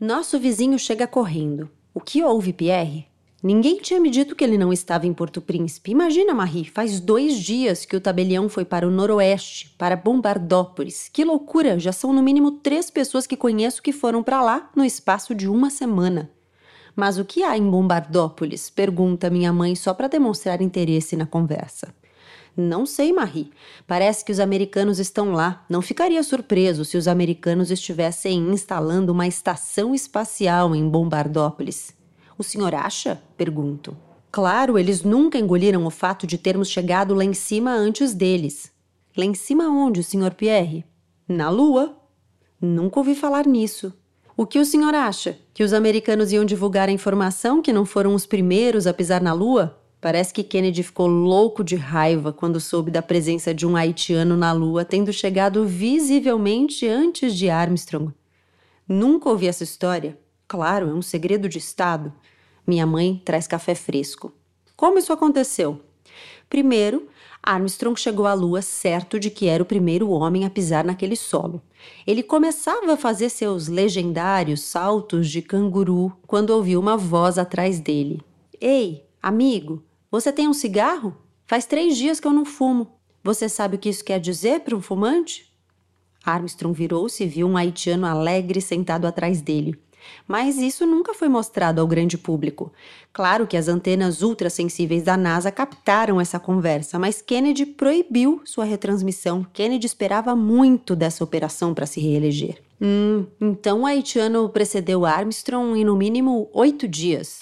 [0.00, 1.68] Nosso vizinho chega correndo.
[1.92, 3.08] O que houve, Pierre?
[3.42, 5.92] Ninguém tinha me dito que ele não estava em Porto Príncipe.
[5.92, 11.08] Imagina, Marie, faz dois dias que o tabelião foi para o noroeste, para Bombardópolis.
[11.08, 11.78] Que loucura!
[11.78, 15.48] Já são no mínimo três pessoas que conheço que foram para lá no espaço de
[15.48, 16.30] uma semana.
[16.98, 18.70] Mas o que há em Bombardópolis?
[18.70, 21.94] Pergunta minha mãe só para demonstrar interesse na conversa.
[22.56, 23.52] Não sei, Marie.
[23.86, 25.64] Parece que os americanos estão lá.
[25.68, 31.94] Não ficaria surpreso se os americanos estivessem instalando uma estação espacial em Bombardópolis.
[32.36, 33.22] O senhor acha?
[33.36, 33.96] Pergunto.
[34.32, 38.72] Claro, eles nunca engoliram o fato de termos chegado lá em cima antes deles.
[39.16, 40.84] Lá em cima onde, senhor Pierre?
[41.28, 41.96] Na Lua.
[42.60, 43.94] Nunca ouvi falar nisso.
[44.40, 45.36] O que o senhor acha?
[45.52, 49.32] Que os americanos iam divulgar a informação que não foram os primeiros a pisar na
[49.32, 49.76] Lua?
[50.00, 54.52] Parece que Kennedy ficou louco de raiva quando soube da presença de um haitiano na
[54.52, 58.14] Lua, tendo chegado visivelmente antes de Armstrong.
[58.86, 60.16] Nunca ouvi essa história.
[60.46, 62.12] Claro, é um segredo de Estado.
[62.64, 64.32] Minha mãe traz café fresco.
[64.76, 65.80] Como isso aconteceu?
[66.48, 67.08] Primeiro,
[67.42, 71.62] Armstrong chegou à Lua certo de que era o primeiro homem a pisar naquele solo.
[72.06, 78.20] Ele começava a fazer seus legendários saltos de canguru quando ouviu uma voz atrás dele.
[78.60, 81.16] Ei, amigo, você tem um cigarro?
[81.46, 82.98] Faz três dias que eu não fumo.
[83.22, 85.52] Você sabe o que isso quer dizer para um fumante?
[86.24, 89.78] Armstrong virou-se e viu um haitiano alegre sentado atrás dele.
[90.26, 92.72] Mas isso nunca foi mostrado ao grande público.
[93.12, 99.46] Claro que as antenas ultrassensíveis da NASA captaram essa conversa, mas Kennedy proibiu sua retransmissão.
[99.52, 102.58] Kennedy esperava muito dessa operação para se reeleger.
[102.80, 107.40] Hum, então o haitiano precedeu Armstrong em no mínimo oito dias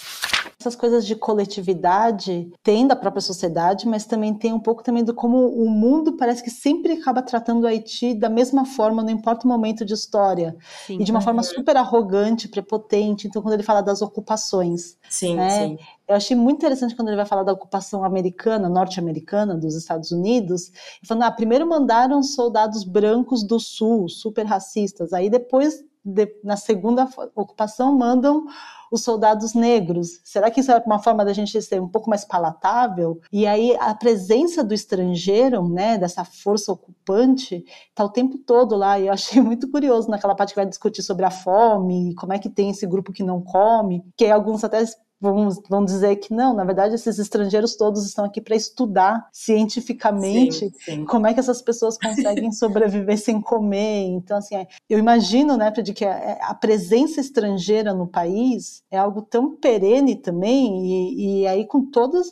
[0.66, 5.14] essas coisas de coletividade tem da própria sociedade, mas também tem um pouco também do
[5.14, 9.46] como o mundo parece que sempre acaba tratando o Haiti da mesma forma, não importa
[9.46, 10.56] o momento de história.
[10.86, 13.28] Sim, e de uma forma super arrogante, prepotente.
[13.28, 14.98] Então, quando ele fala das ocupações.
[15.08, 15.50] Sim, né?
[15.50, 15.78] sim.
[16.08, 20.70] Eu achei muito interessante quando ele vai falar da ocupação americana, norte-americana, dos Estados Unidos,
[21.04, 27.08] falando, ah, primeiro mandaram soldados brancos do sul, super racistas, aí depois, de, na segunda
[27.34, 28.46] ocupação, mandam
[28.90, 30.20] os soldados negros.
[30.24, 33.20] Será que isso é uma forma da gente ser um pouco mais palatável?
[33.32, 38.98] E aí a presença do estrangeiro, né, dessa força ocupante, está o tempo todo lá.
[38.98, 42.38] E eu achei muito curioso naquela parte que vai discutir sobre a fome, como é
[42.38, 44.84] que tem esse grupo que não come, que alguns até
[45.20, 50.70] vamos, vão dizer que não, na verdade, esses estrangeiros todos estão aqui para estudar cientificamente
[50.70, 51.04] sim, sim.
[51.04, 54.06] como é que essas pessoas conseguem sobreviver sem comer.
[54.06, 58.98] Então, assim, é, eu imagino, né, de que a, a, presença estrangeira no país é
[58.98, 62.30] algo tão perene também, e, e aí com todos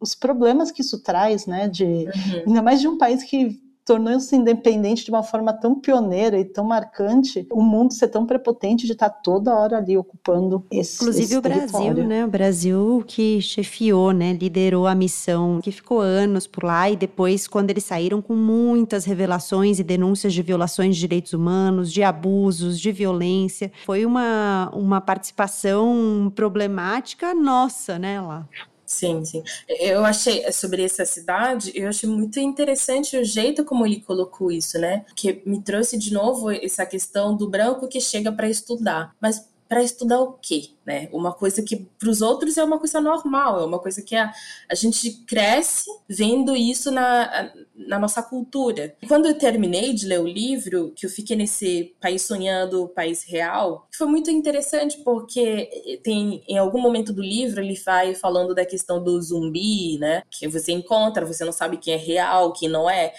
[0.00, 2.42] os problemas que isso traz, né, de, uhum.
[2.46, 6.62] ainda mais de um país que tornou-se independente de uma forma tão pioneira e tão
[6.62, 11.38] marcante, o mundo ser tão prepotente de estar toda hora ali ocupando esse Inclusive esse
[11.38, 12.06] o Brasil, território.
[12.06, 12.24] né?
[12.26, 14.34] O Brasil que chefiou, né?
[14.34, 19.06] Liderou a missão, que ficou anos por lá e depois, quando eles saíram com muitas
[19.06, 25.00] revelações e denúncias de violações de direitos humanos, de abusos, de violência, foi uma, uma
[25.00, 28.46] participação problemática nossa, né, lá.
[28.90, 29.42] Sim, sim.
[29.68, 34.78] Eu achei sobre essa cidade, eu achei muito interessante o jeito como ele colocou isso,
[34.78, 35.04] né?
[35.14, 39.14] Que me trouxe de novo essa questão do branco que chega para estudar.
[39.20, 40.70] Mas para estudar o quê?
[40.84, 41.08] Né?
[41.12, 44.32] Uma coisa que para os outros é uma coisa normal, é uma coisa que a,
[44.68, 48.96] a gente cresce vendo isso na, na nossa cultura.
[49.06, 53.86] Quando eu terminei de ler o livro, que eu fiquei nesse país sonhando, país real,
[53.92, 59.02] foi muito interessante porque tem em algum momento do livro ele vai falando da questão
[59.02, 60.22] do zumbi, né?
[60.30, 63.12] Que você encontra, você não sabe quem é real, quem não é.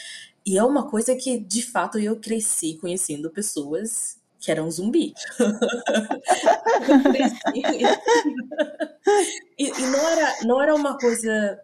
[0.46, 5.14] E é uma coisa que, de fato, eu cresci conhecendo pessoas que era um zumbi.
[9.58, 11.60] e, e não, era, não era uma coisa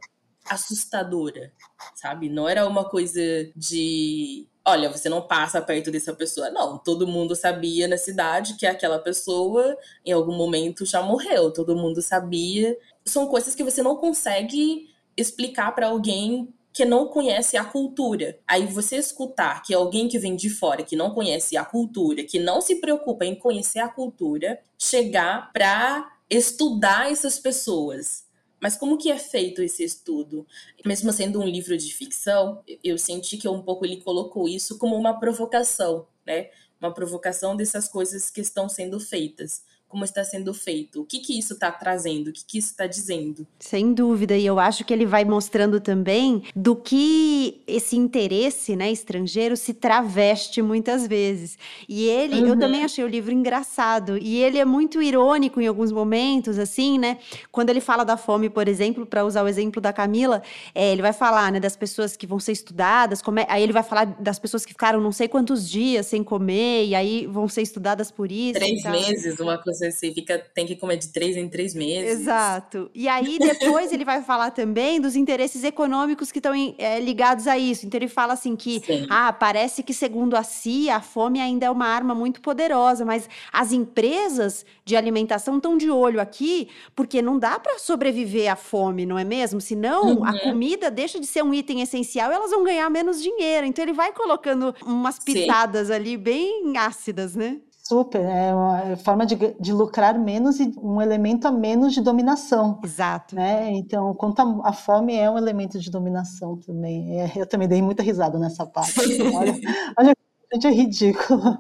[0.50, 1.52] assustadora,
[1.96, 2.30] sabe?
[2.30, 3.22] Não era uma coisa
[3.56, 6.50] de olha, você não passa perto dessa pessoa.
[6.50, 11.52] Não, todo mundo sabia na cidade que aquela pessoa em algum momento já morreu.
[11.52, 12.76] Todo mundo sabia.
[13.06, 18.38] São coisas que você não consegue explicar para alguém que não conhece a cultura.
[18.46, 22.38] Aí você escutar que alguém que vem de fora, que não conhece a cultura, que
[22.38, 28.26] não se preocupa em conhecer a cultura, chegar para estudar essas pessoas.
[28.60, 30.46] Mas como que é feito esse estudo?
[30.86, 34.98] Mesmo sendo um livro de ficção, eu senti que um pouco ele colocou isso como
[34.98, 36.50] uma provocação, né?
[36.82, 39.64] Uma provocação dessas coisas que estão sendo feitas
[39.96, 42.86] como está sendo feito, o que, que isso está trazendo, o que, que isso está
[42.86, 43.48] dizendo.
[43.58, 48.92] Sem dúvida, e eu acho que ele vai mostrando também do que esse interesse né,
[48.92, 51.58] estrangeiro se traveste muitas vezes.
[51.88, 52.48] E ele, uhum.
[52.48, 57.00] eu também achei o livro engraçado, e ele é muito irônico em alguns momentos, assim,
[57.00, 57.18] né?
[57.50, 61.02] Quando ele fala da fome, por exemplo, para usar o exemplo da Camila, é, ele
[61.02, 64.40] vai falar né, das pessoas que vão ser estudadas, é, aí ele vai falar das
[64.40, 68.30] pessoas que ficaram não sei quantos dias sem comer, e aí vão ser estudadas por
[68.30, 68.60] isso.
[68.60, 72.22] Três meses, uma coisa você fica, tem que comer de três em três meses.
[72.22, 72.90] Exato.
[72.94, 77.58] E aí depois ele vai falar também dos interesses econômicos que estão é, ligados a
[77.58, 77.86] isso.
[77.86, 79.08] Então ele fala assim que, Sim.
[79.10, 83.30] ah, parece que segundo a CIA, a fome ainda é uma arma muito poderosa, mas
[83.52, 89.06] as empresas de alimentação estão de olho aqui, porque não dá para sobreviver à fome,
[89.06, 89.60] não é mesmo?
[89.60, 90.26] Senão uhum.
[90.26, 93.66] a comida deixa de ser um item essencial e elas vão ganhar menos dinheiro.
[93.66, 95.94] Então ele vai colocando umas pitadas Sim.
[95.94, 97.60] ali bem ácidas, né?
[97.88, 102.80] Super, é uma forma de, de lucrar menos e um elemento a menos de dominação.
[102.84, 103.36] Exato.
[103.36, 103.74] Né?
[103.74, 107.22] Então, quanto a, a fome é um elemento de dominação também.
[107.22, 108.96] É, eu também dei muita risada nessa parte.
[109.36, 109.54] olha,
[110.00, 110.16] olha
[110.56, 111.60] gente é ridículo.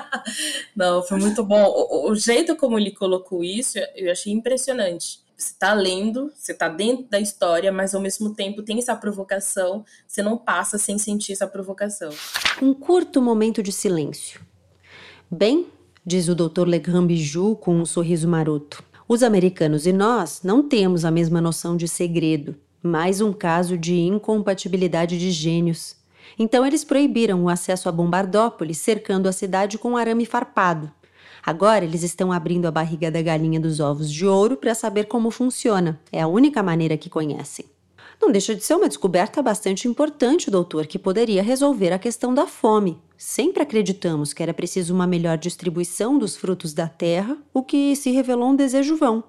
[0.76, 1.64] Não, foi muito bom.
[1.64, 5.24] O, o, jeito como ele colocou isso, eu achei impressionante.
[5.36, 9.84] Você está lendo, você está dentro da história, mas ao mesmo tempo tem essa provocação,
[10.06, 12.10] você não passa sem sentir essa provocação.
[12.62, 14.40] Um curto momento de silêncio
[15.30, 15.66] Bem,
[16.04, 16.66] diz o Dr.
[16.66, 18.84] Legrand Bijou com um sorriso maroto.
[19.08, 23.98] Os americanos e nós não temos a mesma noção de segredo, mais um caso de
[24.00, 25.96] incompatibilidade de gênios.
[26.38, 30.92] Então eles proibiram o acesso a Bombardópolis, cercando a cidade com arame farpado.
[31.44, 35.30] Agora eles estão abrindo a barriga da galinha dos ovos de ouro para saber como
[35.30, 35.98] funciona.
[36.12, 37.64] É a única maneira que conhecem.
[38.24, 42.46] Não deixa de ser uma descoberta bastante importante, doutor, que poderia resolver a questão da
[42.46, 42.96] fome.
[43.18, 48.10] Sempre acreditamos que era preciso uma melhor distribuição dos frutos da terra, o que se
[48.12, 49.22] revelou um desejo vão.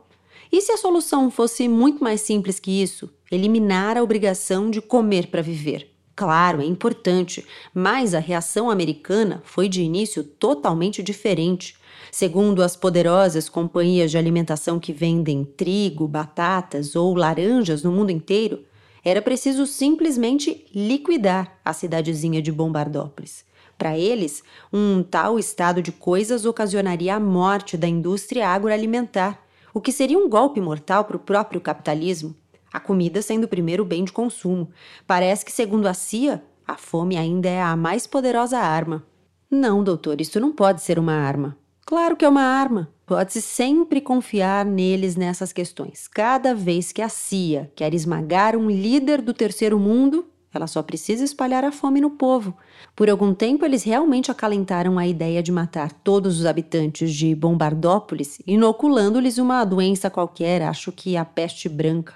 [0.49, 3.09] E se a solução fosse muito mais simples que isso?
[3.29, 5.91] Eliminar a obrigação de comer para viver.
[6.15, 11.75] Claro, é importante, mas a reação americana foi de início totalmente diferente.
[12.09, 18.63] Segundo as poderosas companhias de alimentação que vendem trigo, batatas ou laranjas no mundo inteiro,
[19.05, 23.45] era preciso simplesmente liquidar a cidadezinha de Bombardópolis.
[23.77, 24.41] Para eles,
[24.73, 29.39] um tal estado de coisas ocasionaria a morte da indústria agroalimentar,
[29.71, 32.35] o que seria um golpe mortal para o próprio capitalismo.
[32.73, 34.69] A comida sendo o primeiro bem de consumo.
[35.05, 39.05] Parece que, segundo a CIA, a fome ainda é a mais poderosa arma.
[39.51, 41.57] Não, doutor, isso não pode ser uma arma.
[41.85, 42.89] Claro que é uma arma.
[43.05, 46.07] Pode-se sempre confiar neles nessas questões.
[46.07, 51.23] Cada vez que a CIA quer esmagar um líder do terceiro mundo, ela só precisa
[51.23, 52.57] espalhar a fome no povo.
[52.95, 58.39] Por algum tempo, eles realmente acalentaram a ideia de matar todos os habitantes de Bombardópolis,
[58.47, 62.15] inoculando-lhes uma doença qualquer, acho que a peste branca.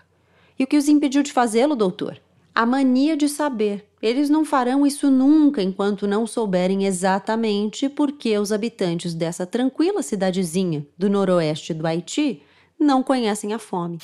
[0.57, 2.19] E o que os impediu de fazê-lo, doutor?
[2.59, 3.85] A mania de saber.
[4.01, 10.03] Eles não farão isso nunca enquanto não souberem exatamente por que os habitantes dessa tranquila
[10.03, 12.41] cidadezinha do noroeste do Haiti
[12.79, 13.99] não conhecem a fome.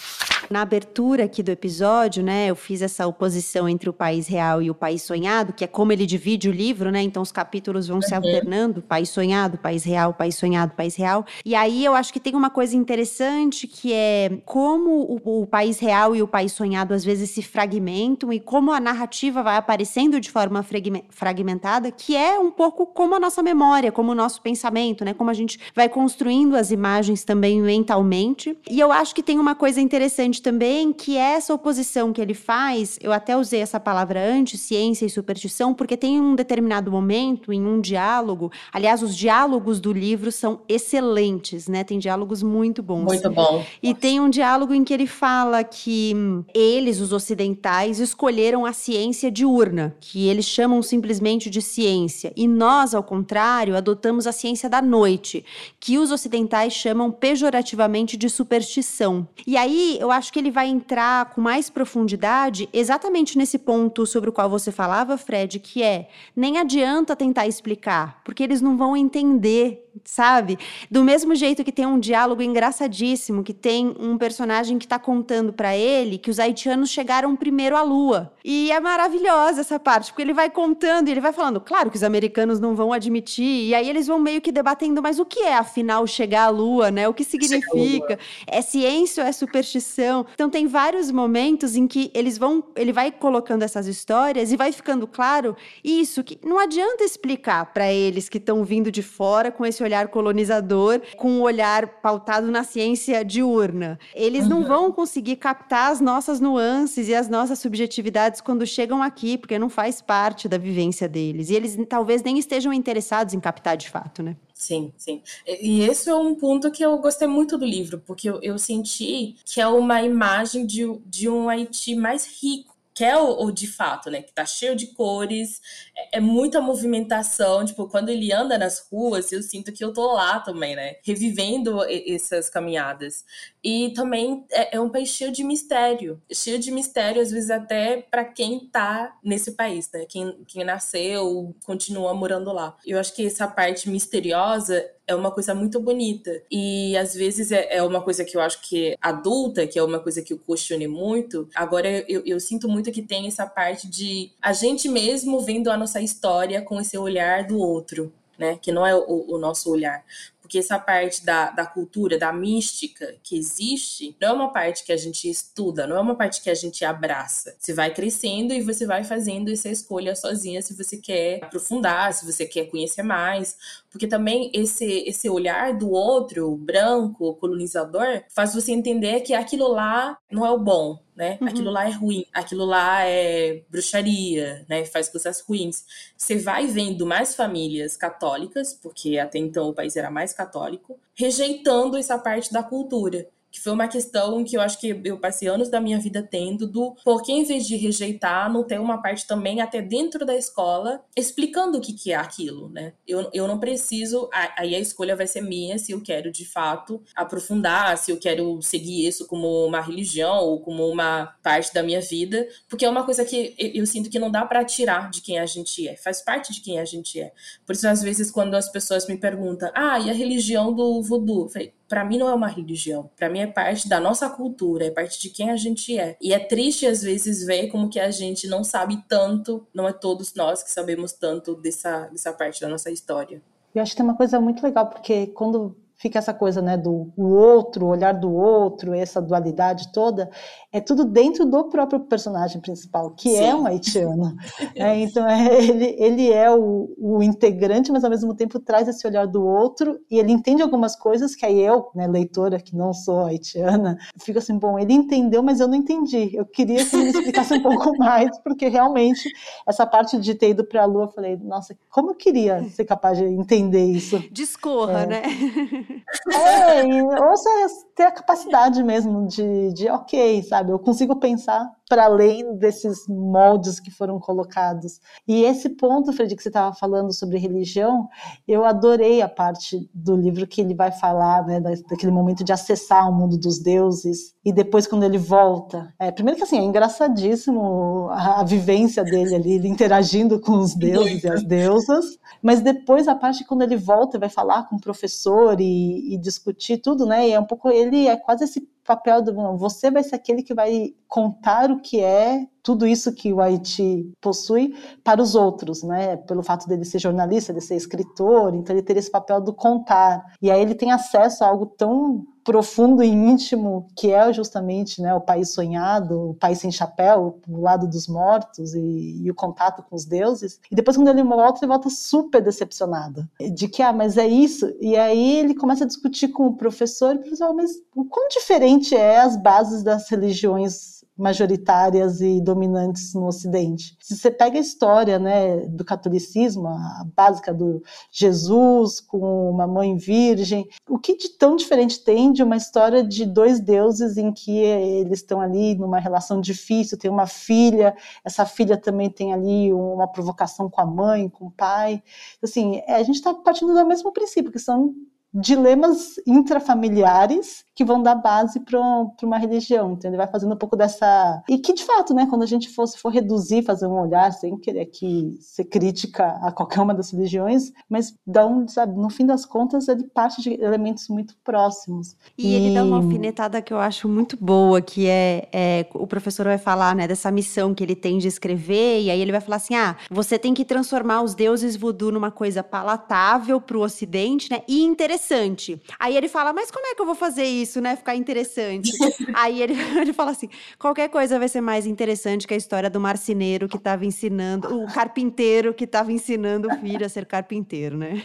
[0.50, 4.70] Na abertura aqui do episódio, né, eu fiz essa oposição entre o país real e
[4.70, 7.02] o país sonhado, que é como ele divide o livro, né?
[7.02, 8.02] Então os capítulos vão uhum.
[8.04, 11.26] se alternando, país sonhado, país real, país sonhado, país real.
[11.44, 15.80] E aí eu acho que tem uma coisa interessante que é como o, o país
[15.80, 20.20] real e o país sonhado às vezes se fragmentam e como a narrativa vai aparecendo
[20.20, 20.64] de forma
[21.10, 25.14] fragmentada, que é um pouco como a nossa memória, como o nosso pensamento, né?
[25.14, 28.58] Como a gente vai construindo as imagens também mentalmente.
[28.68, 32.34] E eu acho que tem uma coisa interessante também, que é essa oposição que ele
[32.34, 37.54] faz, eu até usei essa palavra antes, ciência e superstição, porque tem um determinado momento
[37.54, 41.84] em um diálogo, aliás, os diálogos do livro são excelentes, né?
[41.84, 43.04] Tem diálogos muito bons.
[43.04, 43.64] Muito bom.
[43.84, 46.16] E tem um diálogo em que ele fala que
[46.54, 52.96] eles, os ocidentais, escolheram a ciência diurna, que eles chamam simplesmente de ciência, e nós,
[52.96, 55.46] ao contrário, adotamos a ciência da noite,
[55.80, 59.28] que os ocidentais chamam pejorativamente de superstição superstição.
[59.46, 64.30] E aí eu acho que ele vai entrar com mais profundidade exatamente nesse ponto sobre
[64.30, 68.96] o qual você falava, Fred, que é nem adianta tentar explicar, porque eles não vão
[68.96, 70.58] entender sabe?
[70.92, 75.54] Do mesmo jeito que tem um diálogo engraçadíssimo, que tem um personagem que está contando
[75.54, 78.34] para ele que os haitianos chegaram primeiro à Lua.
[78.44, 81.98] E é maravilhosa essa parte, porque ele vai contando e ele vai falando, claro que
[81.98, 85.40] os americanos não vão admitir, e aí eles vão meio que debatendo, mas o que
[85.40, 87.08] é afinal chegar à Lua, né?
[87.08, 88.20] O que significa?
[88.48, 90.26] É ciência ou é superstição?
[90.34, 94.72] Então tem vários momentos em que eles vão, ele vai colocando essas histórias e vai
[94.72, 99.66] ficando claro isso que não adianta explicar para eles que estão vindo de fora com
[99.66, 104.00] esse olhar colonizador, com um olhar pautado na ciência diurna.
[104.14, 104.50] Eles uhum.
[104.50, 109.60] não vão conseguir captar as nossas nuances e as nossas subjetividades quando chegam aqui, porque
[109.60, 111.50] não faz parte da vivência deles.
[111.50, 114.36] E eles talvez nem estejam interessados em captar de fato, né?
[114.58, 115.22] Sim, sim.
[115.46, 119.36] E esse é um ponto que eu gostei muito do livro, porque eu, eu senti
[119.46, 123.68] que é uma imagem de, de um Haiti mais rico que é o, o, de
[123.68, 124.22] fato, né?
[124.22, 125.62] Que tá cheio de cores,
[125.96, 127.66] é, é, muita movimentação.
[127.66, 130.96] Tipo, quando ele anda nas ruas, eu sinto que eu tô lá também, né?
[131.04, 133.26] Revivendo essas caminhadas.
[133.62, 136.22] E também é, é um país cheio de mistério.
[136.32, 140.06] Cheio de mistério, às vezes, até para quem tá nesse país, né?
[140.08, 142.78] Quem, quem nasceu, continua morando lá.
[142.86, 146.42] Eu acho que essa parte misteriosa é uma coisa muito bonita.
[146.50, 150.00] E às vezes é, é, uma coisa que eu acho que adulta, que é uma
[150.00, 151.48] coisa que eu questionei muito.
[151.54, 155.78] Agora eu, eu sinto muito que tem essa parte de a gente mesmo vendo a
[155.78, 158.12] nossa história com esse olhar do outro.
[158.38, 158.60] Né?
[158.62, 160.04] Que não é o, o nosso olhar
[160.46, 164.92] porque essa parte da, da cultura, da mística que existe, não é uma parte que
[164.92, 167.56] a gente estuda, não é uma parte que a gente abraça.
[167.58, 172.32] Você vai crescendo e você vai fazendo essa escolha sozinha se você quer aprofundar, se
[172.32, 173.58] você quer conhecer mais,
[173.96, 180.18] porque também esse, esse olhar do outro, branco, colonizador, faz você entender que aquilo lá
[180.30, 181.38] não é o bom, né?
[181.40, 181.48] Uhum.
[181.48, 184.84] Aquilo lá é ruim, aquilo lá é bruxaria, né?
[184.84, 185.86] Faz coisas ruins.
[186.18, 191.96] Você vai vendo mais famílias católicas, porque até então o país era mais católico, rejeitando
[191.96, 193.26] essa parte da cultura
[193.56, 196.68] que foi uma questão que eu acho que eu passei anos da minha vida tendo
[196.68, 201.02] do porque em vez de rejeitar, não ter uma parte também até dentro da escola
[201.16, 202.92] explicando o que, que é aquilo, né?
[203.08, 207.02] Eu, eu não preciso, aí a escolha vai ser minha se eu quero de fato
[207.16, 212.02] aprofundar, se eu quero seguir isso como uma religião ou como uma parte da minha
[212.02, 215.40] vida, porque é uma coisa que eu, sinto que não dá para tirar de quem
[215.40, 217.32] a gente é, faz parte de quem a gente é.
[217.66, 221.44] Por isso, às vezes, quando as pessoas me perguntam, ah, e a religião do voodoo?
[221.44, 223.10] Eu falei, para mim não é uma religião.
[223.16, 226.18] Para mim é parte da nossa cultura, é parte de quem a gente é.
[226.22, 229.94] E é triste às vezes ver como que a gente não sabe tanto, não é
[229.94, 233.42] todos nós que sabemos tanto dessa, dessa parte da nossa história.
[233.74, 237.12] Eu acho que tem uma coisa muito legal, porque quando fica essa coisa né, do
[237.18, 240.30] o outro, o olhar do outro, essa dualidade toda,
[240.72, 243.44] é tudo dentro do próprio personagem principal, que é Sim.
[243.44, 244.36] é um haitiano.
[244.76, 249.08] é, então, é, ele, ele é o, o, integrante, mas ao mesmo tempo traz esse
[249.08, 252.94] olhar do outro, e ele entende algumas coisas que aí eu, né, leitora, que não
[252.94, 256.36] sou haitiana, fico assim, bom, ele entendeu, mas eu não entendi.
[256.36, 259.28] Eu queria que ele me explicasse um pouco mais, porque realmente
[259.68, 262.86] essa parte de ter ido para a Lua, eu falei, nossa, como eu queria ser
[262.86, 264.20] capaz de entender isso.
[264.32, 265.08] Discorra, é.
[265.08, 265.24] né?
[266.34, 266.84] É,
[267.22, 267.50] ou você
[267.96, 270.72] ter a capacidade mesmo de, de ok, sabe?
[270.72, 275.00] Eu consigo pensar para além desses moldes que foram colocados.
[275.28, 278.08] E esse ponto, Fred, que você estava falando sobre religião,
[278.48, 283.10] eu adorei a parte do livro que ele vai falar, né, daquele momento de acessar
[283.10, 285.94] o mundo dos deuses e depois quando ele volta.
[286.00, 290.76] É, primeiro que assim, é engraçadíssimo a, a vivência dele ali, ele interagindo com os
[290.76, 294.76] deuses e as deusas, mas depois a parte quando ele volta e vai falar com
[294.76, 298.68] o professor e, e discutir tudo, né, e é um pouco, ele é quase esse
[298.86, 303.34] papel do você vai ser aquele que vai contar o que é tudo isso que
[303.34, 306.18] o Haiti possui para os outros, né?
[306.18, 310.24] Pelo fato dele ser jornalista, de ser escritor, então ele ter esse papel do contar.
[310.42, 315.14] E aí ele tem acesso a algo tão profundo e íntimo que é justamente né,
[315.16, 319.82] o país sonhado, o país sem chapéu, o lado dos mortos e, e, o contato
[319.82, 320.60] com os deuses.
[320.72, 324.72] E depois quando ele volta, ele volta super decepcionado de que ah, mas é isso.
[324.80, 328.28] E aí ele começa a discutir com o professor, e o professor, mas o quão
[328.30, 333.98] diferente é as bases das religiões majoritárias e dominantes no Ocidente.
[334.02, 339.96] Se você pega a história né, do catolicismo, a básica do Jesus com uma mãe
[339.96, 344.58] virgem, o que de tão diferente tem de uma história de dois deuses em que
[344.58, 350.08] eles estão ali numa relação difícil, tem uma filha, essa filha também tem ali uma
[350.08, 352.04] provocação com a mãe, com o pai.
[352.44, 354.94] Assim, é, a gente está partindo do mesmo princípio, que são
[355.34, 358.80] dilemas intrafamiliares que vão dar base para
[359.24, 360.00] uma religião.
[360.04, 361.44] Ele vai fazendo um pouco dessa.
[361.50, 364.58] E que, de fato, né, quando a gente for, for reduzir, fazer um olhar, sem
[364.58, 369.26] querer aqui ser crítica a qualquer uma das religiões, mas dá um, sabe, no fim
[369.26, 372.16] das contas, ele parte de elementos muito próximos.
[372.38, 372.54] E, e...
[372.54, 376.58] ele dá uma alfinetada que eu acho muito boa, que é, é, o professor vai
[376.58, 379.76] falar né, dessa missão que ele tem de escrever, e aí ele vai falar assim:
[379.76, 384.62] ah, você tem que transformar os deuses voodoo numa coisa palatável para o ocidente, né?
[384.68, 385.82] E interessante.
[386.00, 387.65] Aí ele fala, mas como é que eu vou fazer isso?
[387.66, 387.96] Isso, né?
[387.96, 388.92] Ficar interessante.
[389.34, 390.48] Aí ele, ele fala assim:
[390.80, 394.86] qualquer coisa vai ser mais interessante que a história do marceneiro que estava ensinando, o
[394.86, 398.24] carpinteiro que estava ensinando o filho a ser carpinteiro, né?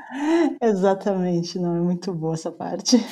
[0.62, 3.02] Exatamente, não, é muito boa essa parte.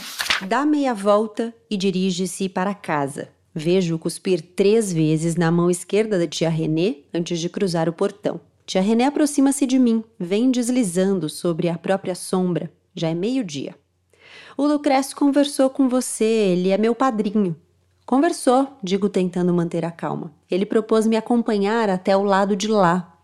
[0.47, 3.29] Dá meia volta e dirige-se para casa.
[3.55, 8.41] Vejo-o cuspir três vezes na mão esquerda da tia René antes de cruzar o portão.
[8.65, 12.71] Tia René aproxima-se de mim, vem deslizando sobre a própria sombra.
[12.95, 13.75] Já é meio-dia.
[14.57, 17.57] O Lucrécio conversou com você, ele é meu padrinho.
[18.05, 20.33] Conversou, digo tentando manter a calma.
[20.51, 23.19] Ele propôs me acompanhar até o lado de lá.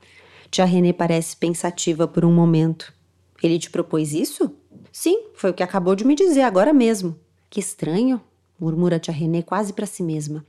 [0.50, 2.94] Tia Renê parece pensativa por um momento.
[3.42, 4.50] Ele te propôs isso?
[4.90, 7.18] Sim, foi o que acabou de me dizer agora mesmo.
[7.50, 8.20] Que estranho,
[8.58, 10.46] murmura tia Renê quase para si mesma.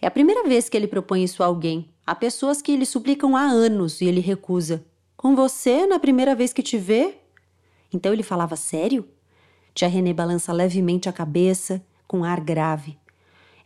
[0.00, 1.88] É a primeira vez que ele propõe isso a alguém.
[2.04, 4.84] Há pessoas que lhe suplicam há anos e ele recusa.
[5.16, 7.14] Com você, na primeira vez que te vê?
[7.92, 9.08] Então ele falava sério?
[9.76, 12.96] Tia René balança levemente a cabeça, com ar grave.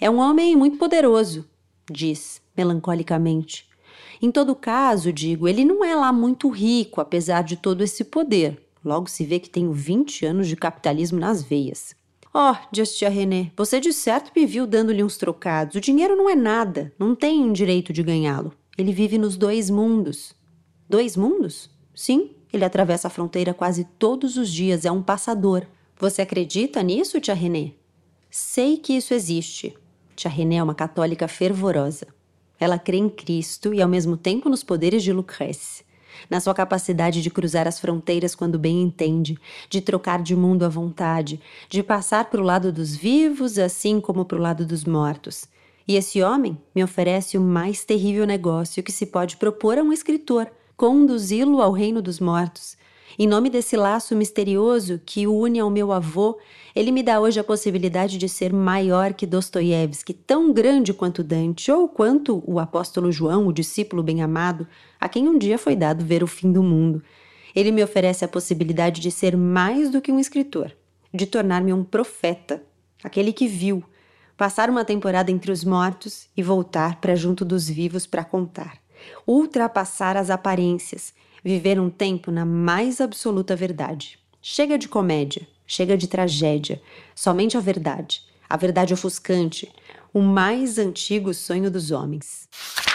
[0.00, 1.48] É um homem muito poderoso,
[1.88, 3.68] diz, melancolicamente.
[4.20, 8.60] Em todo caso, digo, ele não é lá muito rico, apesar de todo esse poder.
[8.84, 11.94] Logo se vê que tenho 20 anos de capitalismo nas veias.
[12.34, 15.76] Oh, diz tia René, você de certo me viu dando-lhe uns trocados.
[15.76, 18.52] O dinheiro não é nada, não tem direito de ganhá-lo.
[18.76, 20.34] Ele vive nos dois mundos.
[20.88, 21.70] Dois mundos?
[21.94, 25.68] Sim, ele atravessa a fronteira quase todos os dias, é um passador.
[26.00, 27.72] Você acredita nisso, tia René?
[28.30, 29.76] Sei que isso existe.
[30.16, 32.06] Tia René é uma católica fervorosa.
[32.58, 35.84] Ela crê em Cristo e ao mesmo tempo nos poderes de Lucrece,
[36.30, 39.36] na sua capacidade de cruzar as fronteiras quando bem entende,
[39.68, 41.38] de trocar de mundo à vontade,
[41.68, 45.44] de passar para o lado dos vivos assim como para o lado dos mortos.
[45.86, 49.92] E esse homem me oferece o mais terrível negócio que se pode propor a um
[49.92, 52.79] escritor: conduzi-lo ao reino dos mortos
[53.22, 56.38] em nome desse laço misterioso que o une ao meu avô,
[56.74, 61.70] ele me dá hoje a possibilidade de ser maior que Dostoiévski, tão grande quanto Dante,
[61.70, 64.66] ou quanto o apóstolo João, o discípulo bem-amado,
[64.98, 67.02] a quem um dia foi dado ver o fim do mundo.
[67.54, 70.74] Ele me oferece a possibilidade de ser mais do que um escritor,
[71.12, 72.62] de tornar-me um profeta,
[73.04, 73.84] aquele que viu,
[74.34, 78.78] passar uma temporada entre os mortos e voltar para junto dos vivos para contar,
[79.26, 81.12] ultrapassar as aparências
[81.44, 84.18] viver um tempo na mais absoluta verdade.
[84.42, 86.80] Chega de comédia, chega de tragédia,
[87.14, 89.70] somente a verdade, a verdade ofuscante,
[90.12, 92.48] o mais antigo sonho dos homens.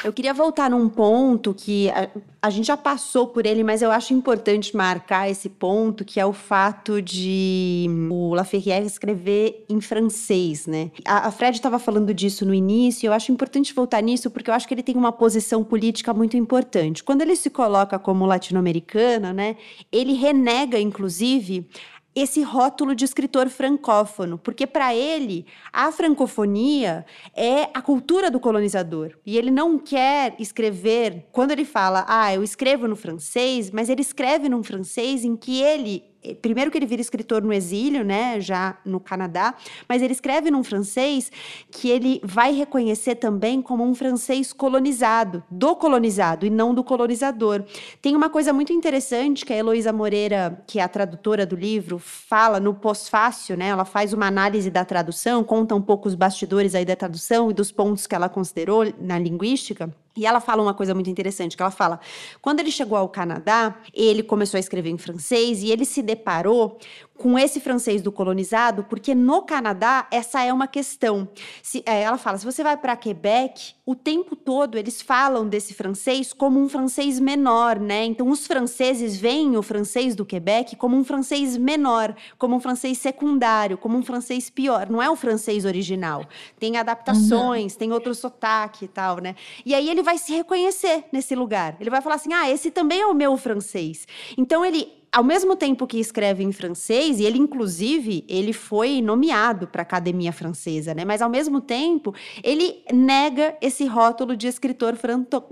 [0.03, 2.09] Eu queria voltar num ponto que a,
[2.39, 6.25] a, gente já passou por ele, mas eu acho importante marcar esse ponto, que é
[6.25, 10.91] o fato de o Laferrière escrever em francês, né?
[11.03, 14.53] A, a Fred estava falando disso no início, eu acho importante voltar nisso porque eu
[14.53, 17.03] acho que ele tem uma posição política muito importante.
[17.03, 19.55] Quando ele se coloca como latino-americano, né,
[19.91, 21.67] ele renega, inclusive,
[22.15, 27.05] esse rótulo de escritor francófono, porque para ele a francofonia
[27.35, 29.17] é a cultura do colonizador.
[29.25, 34.01] E ele não quer escrever, quando ele fala, ah, eu escrevo no francês, mas ele
[34.01, 38.77] escreve num francês em que ele primeiro que ele vira escritor no exílio, né, já
[38.85, 39.55] no Canadá,
[39.87, 41.31] mas ele escreve num francês
[41.71, 47.63] que ele vai reconhecer também como um francês colonizado, do colonizado e não do colonizador.
[48.01, 51.99] Tem uma coisa muito interessante que a Heloísa Moreira, que é a tradutora do livro,
[51.99, 53.67] fala no pós-fácil, né?
[53.67, 57.53] Ela faz uma análise da tradução, conta um pouco os bastidores aí da tradução e
[57.53, 59.93] dos pontos que ela considerou na linguística.
[60.15, 61.99] E ela fala uma coisa muito interessante, que ela fala,
[62.41, 66.79] quando ele chegou ao Canadá, ele começou a escrever em francês e ele se deparou
[67.17, 71.27] com esse francês do colonizado, porque no Canadá essa é uma questão.
[71.61, 75.73] Se, é, ela fala, se você vai para Quebec, o tempo todo eles falam desse
[75.73, 78.03] francês como um francês menor, né?
[78.05, 82.97] Então os franceses veem o francês do Quebec como um francês menor, como um francês
[82.97, 84.89] secundário, como um francês pior.
[84.89, 86.25] Não é o francês original.
[86.59, 87.79] Tem adaptações, uhum.
[87.79, 89.35] tem outro sotaque e tal, né?
[89.65, 91.77] E aí ele vai se reconhecer nesse lugar.
[91.79, 94.07] Ele vai falar assim: ah, esse também é o meu francês.
[94.37, 99.65] Então ele ao mesmo tempo que escreve em francês, e ele inclusive ele foi nomeado
[99.65, 101.05] para a Academia Francesa, né?
[101.05, 102.13] Mas ao mesmo tempo,
[102.43, 104.97] ele nega esse rótulo de escritor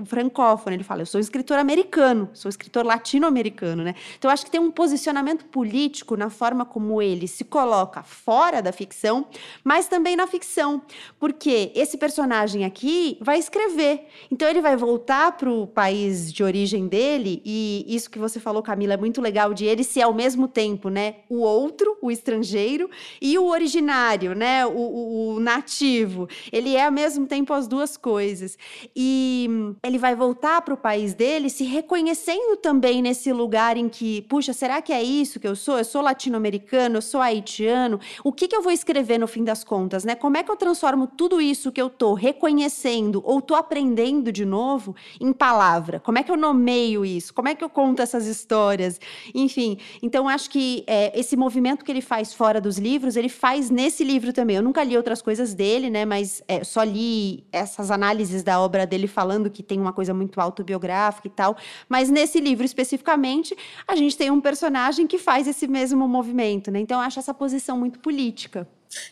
[0.05, 0.76] francófono.
[0.76, 3.95] Ele fala: "Eu sou escritor americano, sou escritor latino-americano", né?
[4.20, 8.74] Então acho que tem um posicionamento político na forma como ele se coloca fora da
[8.74, 9.28] ficção,
[9.64, 10.82] mas também na ficção,
[11.18, 14.07] porque esse personagem aqui vai escrever.
[14.30, 18.61] Então ele vai voltar para o país de origem dele e isso que você falou,
[18.61, 22.89] Camila, é muito legal de ele ser ao mesmo tempo, né, o outro, o estrangeiro,
[23.22, 26.28] e o originário, né, o, o, o nativo.
[26.51, 28.58] Ele é ao mesmo tempo as duas coisas.
[28.95, 29.47] E
[29.84, 34.54] ele vai voltar para o país dele se reconhecendo também nesse lugar em que, puxa,
[34.54, 35.78] será que é isso que eu sou?
[35.78, 37.99] Eu sou latino-americano, eu sou haitiano.
[38.24, 40.16] O que, que eu vou escrever no fim das contas, né?
[40.16, 44.45] Como é que eu transformo tudo isso que eu tô reconhecendo ou tô aprendendo de
[44.45, 45.99] novo em palavra?
[45.99, 47.34] Como é que eu nomeio isso?
[47.34, 48.99] Como é que eu conto essas histórias?
[49.44, 53.70] Enfim, então acho que é, esse movimento que ele faz fora dos livros, ele faz
[53.70, 54.56] nesse livro também.
[54.56, 56.06] Eu nunca li outras coisas dele, né?
[56.06, 60.39] Mas é, só li essas análises da obra dele falando que tem uma coisa muito
[60.39, 61.58] autobiográfica e tal.
[61.89, 66.80] Mas nesse livro especificamente, a gente tem um personagem que faz esse mesmo movimento, né?
[66.80, 68.68] Então acho essa posição muito política.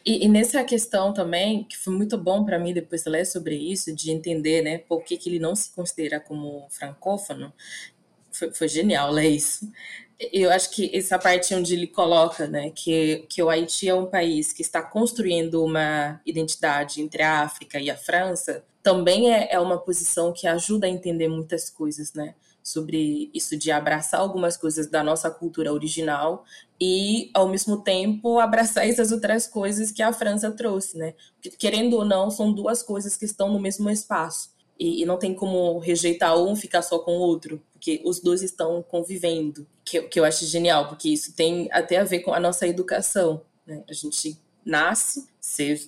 [0.06, 3.56] E, e, nessa questão também, que foi muito bom para mim depois de ler sobre
[3.56, 7.52] isso, de entender, né, por que, que ele não se considera como francófono,
[8.32, 9.72] foi, foi genial ler isso
[10.32, 14.06] eu acho que essa parte onde ele coloca, né, que, que o Haiti é um
[14.06, 19.60] país que está construindo uma identidade entre a África e a França, também é, é
[19.60, 24.88] uma posição que ajuda a entender muitas coisas, né, sobre isso de abraçar algumas coisas
[24.88, 26.46] da nossa cultura original
[26.80, 31.96] e, ao mesmo tempo, abraçar essas outras coisas que a França trouxe, né, porque, querendo
[31.98, 34.52] ou não, são duas coisas que estão no mesmo espaço
[34.82, 38.42] e, e não tem como rejeitar um ficar só com o outro, porque os dois
[38.42, 42.40] estão convivendo, que, que eu acho genial, porque isso tem até a ver com a
[42.40, 43.44] nossa educação.
[43.64, 43.84] Né?
[43.88, 45.28] A gente nasce,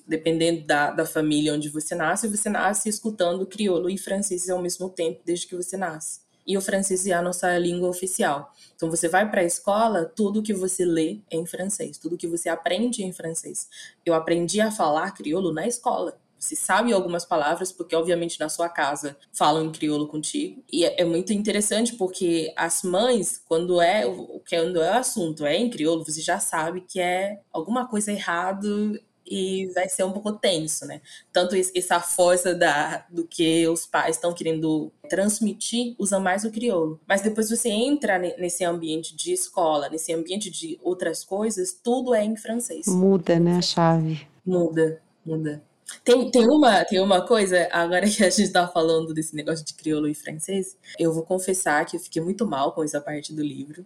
[0.08, 4.88] dependendo da, da família onde você nasce, você nasce escutando crioulo e francês ao mesmo
[4.91, 6.22] tempo, desde que você nasce.
[6.46, 8.54] E o francês é a nossa língua oficial.
[8.76, 12.28] Então você vai para a escola, tudo que você lê é em francês, tudo que
[12.28, 13.68] você aprende é em francês.
[14.06, 16.22] Eu aprendi a falar crioulo na escola.
[16.44, 20.62] Você sabe algumas palavras, porque obviamente na sua casa falam em crioulo contigo.
[20.72, 25.46] E é, é muito interessante porque as mães, quando é o quando é o assunto
[25.46, 30.12] é em crioulo, você já sabe que é alguma coisa errado e vai ser um
[30.12, 31.00] pouco tenso, né?
[31.32, 37.00] Tanto essa força da, do que os pais estão querendo transmitir usa mais o crioulo.
[37.08, 42.24] Mas depois você entra nesse ambiente de escola, nesse ambiente de outras coisas, tudo é
[42.24, 42.86] em francês.
[42.88, 44.28] Muda, né, a chave.
[44.46, 45.64] Muda, muda.
[46.04, 49.74] Tem, tem, uma, tem uma coisa, agora que a gente tá falando desse negócio de
[49.74, 53.42] crioulo e francês, eu vou confessar que eu fiquei muito mal com essa parte do
[53.42, 53.86] livro.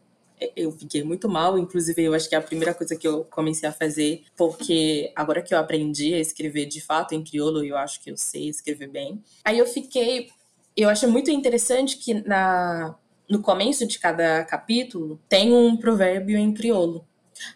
[0.56, 3.68] Eu fiquei muito mal, inclusive eu acho que é a primeira coisa que eu comecei
[3.68, 8.00] a fazer, porque agora que eu aprendi a escrever de fato em crioulo, eu acho
[8.04, 9.24] que eu sei escrever bem.
[9.44, 10.30] Aí eu fiquei.
[10.76, 12.96] Eu acho muito interessante que na,
[13.28, 17.04] no começo de cada capítulo tem um provérbio em crioulo.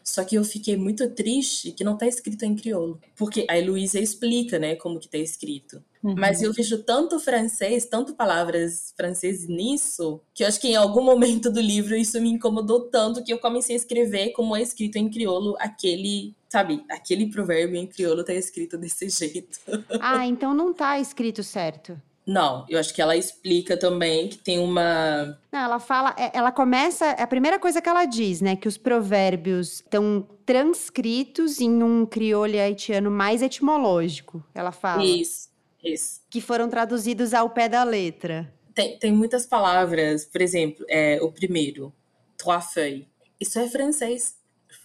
[0.04, 3.00] Só que eu fiquei muito triste que não tá escrito em crioulo.
[3.16, 5.84] Porque a Heloísa explica, né, como que tá escrito.
[6.04, 6.16] Uhum.
[6.18, 11.04] Mas eu vejo tanto francês, tanto palavras francesas nisso, que eu acho que em algum
[11.04, 14.98] momento do livro isso me incomodou tanto que eu comecei a escrever como é escrito
[14.98, 19.60] em crioulo aquele, sabe, aquele provérbio em crioulo tá escrito desse jeito.
[20.00, 22.00] Ah, então não tá escrito certo.
[22.26, 25.38] Não, eu acho que ela explica também que tem uma.
[25.52, 28.68] Não, ela fala, é, ela começa, é a primeira coisa que ela diz, né, que
[28.68, 34.44] os provérbios estão transcritos em um crioulo haitiano mais etimológico.
[34.54, 35.04] Ela fala.
[35.04, 35.50] Isso,
[35.84, 36.22] isso.
[36.30, 38.54] Que foram traduzidos ao pé da letra.
[38.74, 41.92] Tem, tem muitas palavras, por exemplo, é, o primeiro,
[42.38, 43.08] trois feuilles.
[43.40, 44.36] Isso é francês.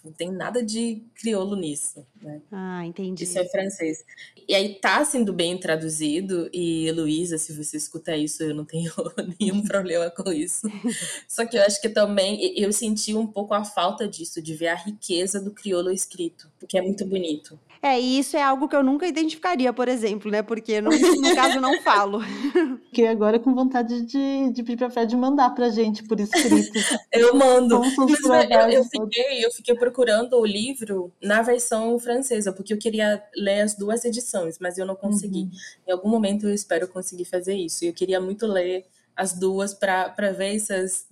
[0.03, 2.41] Não tem nada de crioulo nisso, né?
[2.51, 3.23] Ah, entendi.
[3.23, 4.03] Isso é francês.
[4.47, 8.91] E aí tá sendo bem traduzido, e Luísa, se você escuta isso, eu não tenho
[9.39, 10.67] nenhum problema com isso.
[11.27, 14.69] Só que eu acho que também eu senti um pouco a falta disso, de ver
[14.69, 17.59] a riqueza do crioulo escrito, porque é muito bonito.
[17.81, 20.41] É, e isso é algo que eu nunca identificaria, por exemplo, né?
[20.41, 22.19] Porque no, no caso não falo.
[22.89, 26.71] Fiquei agora com vontade de, de pedir pra Fred mandar pra gente por escrito.
[27.11, 27.75] eu mando.
[27.75, 33.61] Eu, eu, fiquei, eu fiquei procurando o livro na versão francesa, porque eu queria ler
[33.61, 35.43] as duas edições, mas eu não consegui.
[35.43, 35.51] Uhum.
[35.87, 37.85] Em algum momento eu espero conseguir fazer isso.
[37.85, 41.07] Eu queria muito ler as duas para ver essas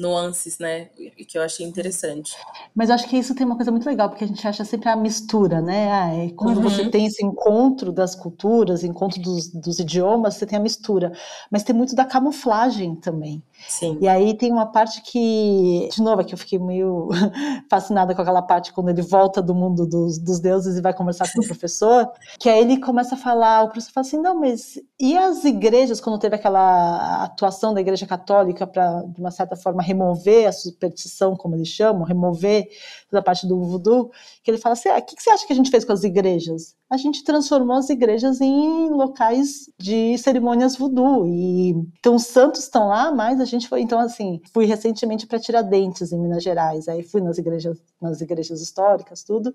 [0.00, 0.86] nuances, né?
[1.28, 2.34] Que eu achei interessante.
[2.74, 4.96] Mas acho que isso tem uma coisa muito legal, porque a gente acha sempre a
[4.96, 5.92] mistura, né?
[5.92, 6.62] Ah, é quando uhum.
[6.62, 11.12] você tem esse encontro das culturas, encontro dos, dos idiomas, você tem a mistura.
[11.50, 13.42] Mas tem muito da camuflagem também.
[13.68, 13.98] Sim.
[14.00, 17.08] E aí tem uma parte que, de novo, é que eu fiquei meio
[17.70, 21.30] fascinada com aquela parte quando ele volta do mundo dos, dos deuses e vai conversar
[21.32, 24.78] com o professor, que aí ele começa a falar, o professor fala assim, não, mas
[24.98, 29.82] e as igrejas, quando teve aquela atuação da igreja católica para, de uma certa forma,
[29.82, 32.68] remover a superstição, como eles chamam, remover
[33.08, 34.10] toda a parte do voodoo,
[34.42, 36.04] que ele fala assim, ah, o que você acha que a gente fez com as
[36.04, 36.79] igrejas?
[36.90, 41.70] A gente transformou as igrejas em locais de cerimônias voodoo, e
[42.00, 46.10] então os santos estão lá, mas a gente foi, então assim, fui recentemente para Tiradentes,
[46.10, 49.54] em Minas Gerais, aí fui nas igrejas, nas igrejas históricas, tudo,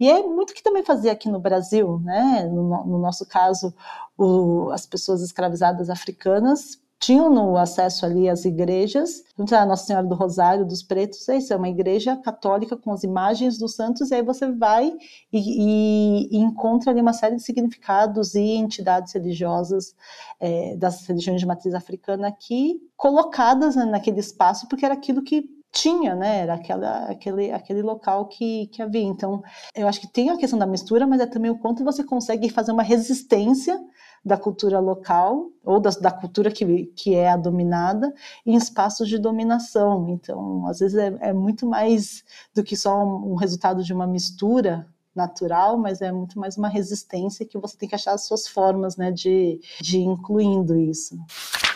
[0.00, 3.72] e é muito que também fazia aqui no Brasil, né, no, no nosso caso,
[4.18, 10.64] o, as pessoas escravizadas africanas tinham acesso ali às igrejas, a Nossa Senhora do Rosário
[10.64, 14.22] dos Pretos, é isso, é uma igreja católica com as imagens dos santos, e aí
[14.22, 14.92] você vai
[15.32, 19.96] e, e, e encontra ali uma série de significados e entidades religiosas
[20.38, 25.44] é, das religiões de matriz africana aqui colocadas né, naquele espaço, porque era aquilo que
[25.72, 26.40] tinha, né?
[26.40, 29.02] Era aquela, aquele, aquele local que, que havia.
[29.02, 29.42] Então,
[29.74, 32.50] eu acho que tem a questão da mistura, mas é também o quanto você consegue
[32.50, 33.80] fazer uma resistência
[34.24, 38.12] da cultura local ou da, da, cultura que, que é a dominada
[38.46, 40.08] em espaços de dominação.
[40.10, 44.06] Então, às vezes é, é muito mais do que só um, um, resultado de uma
[44.06, 48.48] mistura natural, mas é muito mais uma resistência que você tem que achar as suas
[48.48, 51.18] formas, né, de, de incluindo isso.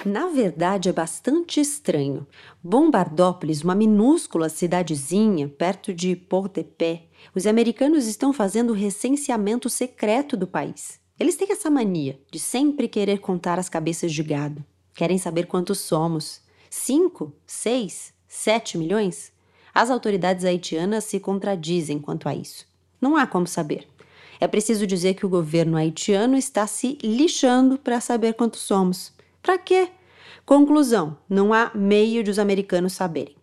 [0.07, 2.27] Na verdade, é bastante estranho.
[2.63, 7.03] Bombardópolis, uma minúscula cidadezinha perto de Port-de-Paix,
[7.35, 11.01] os americanos estão fazendo recenseamento secreto do país.
[11.19, 14.65] Eles têm essa mania de sempre querer contar as cabeças de gado.
[14.95, 16.43] Querem saber quantos somos.
[16.69, 17.33] Cinco?
[17.47, 18.13] Seis?
[18.29, 19.33] Sete milhões?
[19.75, 22.67] As autoridades haitianas se contradizem quanto a isso.
[23.01, 23.89] Não há como saber.
[24.39, 29.13] É preciso dizer que o governo haitiano está se lixando para saber quantos somos.
[29.43, 29.89] Para quê?
[30.45, 33.37] Conclusão: não há meio de os americanos saberem.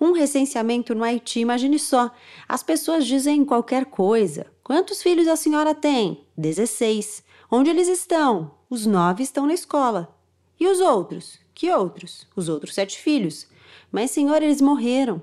[0.00, 2.10] Um recenseamento no Haiti, imagine só.
[2.48, 4.46] As pessoas dizem qualquer coisa.
[4.64, 6.24] Quantos filhos a senhora tem?
[6.38, 7.22] 16.
[7.50, 8.52] Onde eles estão?
[8.70, 10.16] Os nove estão na escola.
[10.58, 11.38] E os outros?
[11.54, 12.26] Que outros?
[12.34, 13.46] Os outros sete filhos.
[13.92, 15.20] Mas, senhora, eles morreram.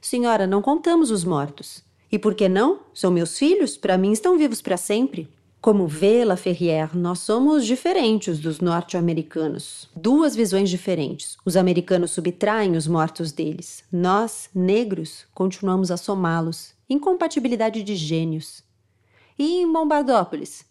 [0.00, 1.84] Senhora, não contamos os mortos.
[2.10, 2.80] E por que não?
[2.92, 3.76] São meus filhos?
[3.76, 5.30] Para mim estão vivos para sempre.
[5.60, 9.88] Como vê, La Ferrière, nós somos diferentes dos norte-americanos.
[9.94, 11.36] Duas visões diferentes.
[11.44, 13.84] Os americanos subtraem os mortos deles.
[13.92, 16.74] Nós, negros, continuamos a somá-los.
[16.88, 18.68] Incompatibilidade de gênios.
[19.40, 20.66] E em Bombardópolis?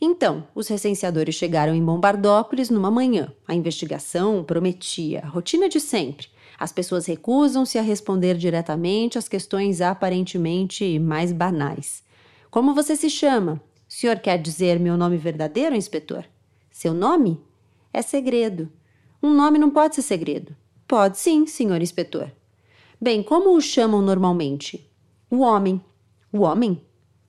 [0.00, 3.30] Então, os recenseadores chegaram em Bombardópolis numa manhã.
[3.46, 6.28] A investigação prometia, a rotina de sempre.
[6.58, 12.02] As pessoas recusam-se a responder diretamente às questões aparentemente mais banais.
[12.50, 13.60] Como você se chama?
[13.86, 16.24] O senhor quer dizer meu nome verdadeiro, inspetor?
[16.70, 17.38] Seu nome?
[17.92, 18.72] É segredo.
[19.22, 20.56] Um nome não pode ser segredo.
[20.88, 22.32] Pode sim, senhor inspetor.
[22.98, 24.90] Bem, como o chamam normalmente?
[25.30, 25.78] O homem.
[26.32, 26.80] O homem?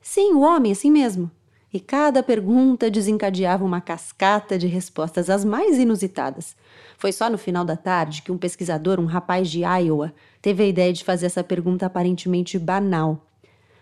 [0.09, 1.29] Sim, o homem, assim mesmo.
[1.71, 6.55] E cada pergunta desencadeava uma cascata de respostas as mais inusitadas.
[6.97, 10.65] Foi só no final da tarde que um pesquisador, um rapaz de Iowa, teve a
[10.65, 13.27] ideia de fazer essa pergunta aparentemente banal.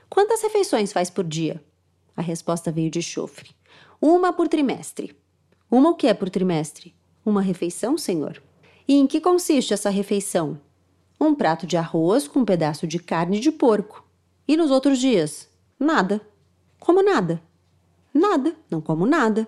[0.10, 1.64] Quantas refeições faz por dia?
[2.18, 3.52] A resposta veio de chofre.
[4.02, 5.16] Uma por trimestre.
[5.70, 6.96] Uma o que é por trimestre?
[7.24, 8.42] Uma refeição, senhor.
[8.88, 10.60] E em que consiste essa refeição?
[11.22, 14.04] Um prato de arroz com um pedaço de carne de porco.
[14.48, 15.54] E nos outros dias?
[15.80, 16.22] Nada.
[16.80, 17.42] Como nada?
[18.14, 19.48] Nada, não como nada.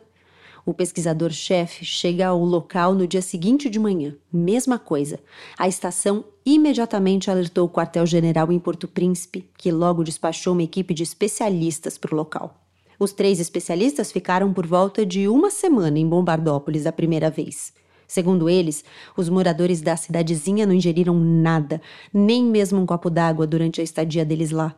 [0.65, 4.13] O pesquisador-chefe chega ao local no dia seguinte de manhã.
[4.32, 5.19] Mesma coisa.
[5.57, 11.03] A estação imediatamente alertou o quartel-general em Porto Príncipe, que logo despachou uma equipe de
[11.03, 12.61] especialistas para o local.
[12.99, 17.71] Os três especialistas ficaram por volta de uma semana em Bombardópolis a primeira vez.
[18.05, 18.84] Segundo eles,
[19.15, 21.82] os moradores da cidadezinha não ingeriram nada,
[22.13, 24.75] nem mesmo um copo d'água durante a estadia deles lá.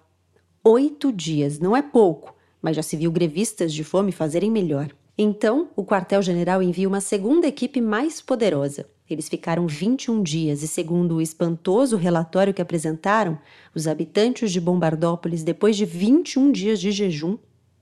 [0.64, 4.90] Oito dias, não é pouco, mas já se viu grevistas de fome fazerem melhor.
[5.18, 8.86] Então, o quartel-general envia uma segunda equipe mais poderosa.
[9.10, 13.40] Eles ficaram 21 dias e, segundo o espantoso relatório que apresentaram,
[13.74, 17.38] os habitantes de Bombardópolis, depois de 21 dias de jejum,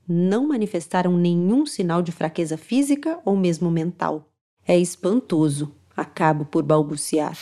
[0.06, 4.30] não manifestaram nenhum sinal de fraqueza física ou mesmo mental.
[4.64, 7.36] É espantoso, acabo por balbuciar.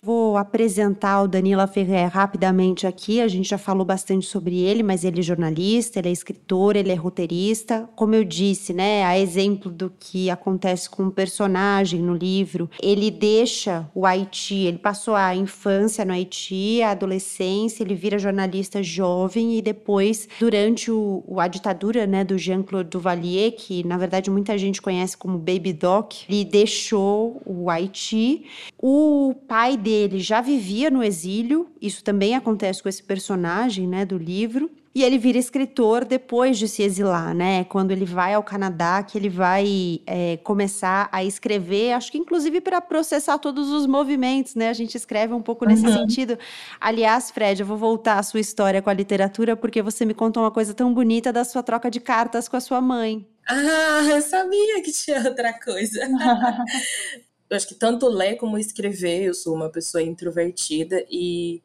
[0.00, 3.20] Vou apresentar o Danila Ferrer rapidamente aqui.
[3.20, 6.92] A gente já falou bastante sobre ele, mas ele é jornalista, ele é escritor, ele
[6.92, 7.88] é roteirista.
[7.96, 12.70] Como eu disse, né, a exemplo do que acontece com o um personagem no livro,
[12.80, 18.82] ele deixa o Haiti, ele passou a infância no Haiti, a adolescência, ele vira jornalista
[18.82, 24.56] jovem e depois, durante o, a ditadura, né, do Jean-Claude Duvalier, que na verdade muita
[24.56, 28.44] gente conhece como Baby Doc, ele deixou o Haiti.
[28.80, 34.04] O pai dele dele já vivia no exílio, isso também acontece com esse personagem, né,
[34.04, 34.70] do livro.
[34.94, 37.62] E ele vira escritor depois de se exilar, né?
[37.64, 42.60] Quando ele vai ao Canadá, que ele vai é, começar a escrever, acho que inclusive
[42.60, 44.68] para processar todos os movimentos, né?
[44.68, 45.92] A gente escreve um pouco nesse uhum.
[45.92, 46.36] sentido.
[46.80, 50.42] Aliás, Fred, eu vou voltar à sua história com a literatura, porque você me contou
[50.42, 53.24] uma coisa tão bonita da sua troca de cartas com a sua mãe.
[53.46, 56.00] Ah, eu sabia que tinha outra coisa.
[57.50, 61.62] eu acho que tanto ler como escrever, eu sou uma pessoa introvertida e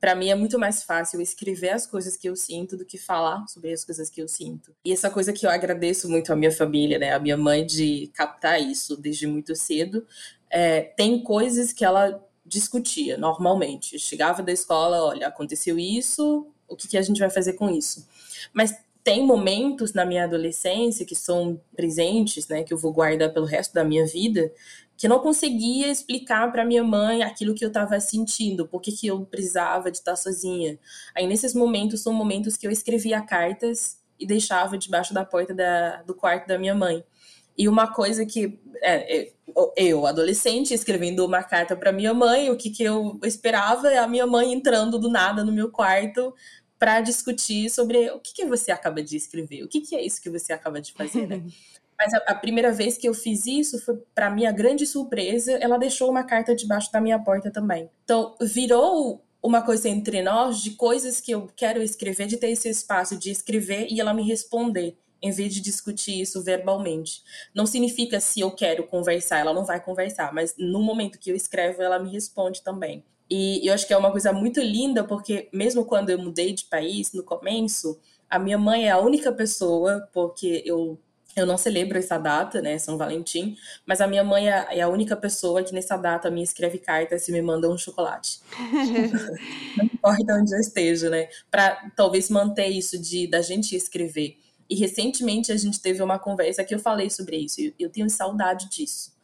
[0.00, 3.46] para mim é muito mais fácil escrever as coisas que eu sinto do que falar
[3.48, 4.74] sobre as coisas que eu sinto.
[4.84, 8.10] E essa coisa que eu agradeço muito à minha família, né, a minha mãe de
[8.14, 10.06] captar isso desde muito cedo.
[10.50, 13.94] É, tem coisas que ela discutia normalmente.
[13.94, 17.70] Eu chegava da escola, olha, aconteceu isso, o que, que a gente vai fazer com
[17.70, 18.06] isso?
[18.52, 23.46] Mas tem momentos na minha adolescência que são presentes, né, que eu vou guardar pelo
[23.46, 24.52] resto da minha vida,
[24.96, 29.06] que eu não conseguia explicar para minha mãe aquilo que eu estava sentindo, por que
[29.06, 30.78] eu precisava de estar sozinha.
[31.14, 36.02] Aí nesses momentos são momentos que eu escrevia cartas e deixava debaixo da porta da,
[36.02, 37.04] do quarto da minha mãe.
[37.58, 39.32] E uma coisa que é, é
[39.76, 44.08] eu, adolescente, escrevendo uma carta para minha mãe, o que, que eu esperava é a
[44.08, 46.34] minha mãe entrando do nada no meu quarto
[46.78, 50.20] para discutir sobre o que, que você acaba de escrever, o que, que é isso
[50.20, 51.42] que você acaba de fazer, né?
[51.98, 55.78] Mas a, a, primeira vez que eu fiz isso foi para minha grande surpresa, ela
[55.78, 57.90] deixou uma carta debaixo da minha porta também.
[58.04, 62.68] Então, virou uma coisa entre nós de coisas que eu quero escrever, de ter esse
[62.68, 67.22] espaço de escrever e ela me responder, em vez de discutir isso verbalmente.
[67.54, 71.36] Não significa se eu quero conversar, ela não vai conversar, mas no momento que eu
[71.36, 73.04] escrevo, ela me responde também.
[73.28, 76.64] E eu acho que é uma coisa muito linda, porque mesmo quando eu mudei de
[76.64, 80.98] país, no começo, a minha mãe é a única pessoa, porque eu
[81.36, 84.88] eu não celebro essa data, né, São Valentim, mas a minha mãe é, é a
[84.88, 88.40] única pessoa que nessa data me escreve cartas e me manda um chocolate.
[89.76, 94.38] não importa onde eu esteja, né, para talvez manter isso de da gente escrever.
[94.68, 97.60] E recentemente a gente teve uma conversa que eu falei sobre isso.
[97.60, 99.14] Eu, eu tenho saudade disso.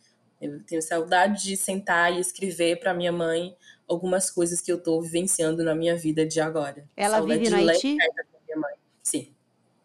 [0.40, 3.56] Eu tenho saudade de sentar e escrever para minha mãe
[3.88, 6.84] algumas coisas que eu estou vivenciando na minha vida de agora.
[6.96, 7.96] Ela saudade vive no Haiti?
[9.02, 9.34] Sim.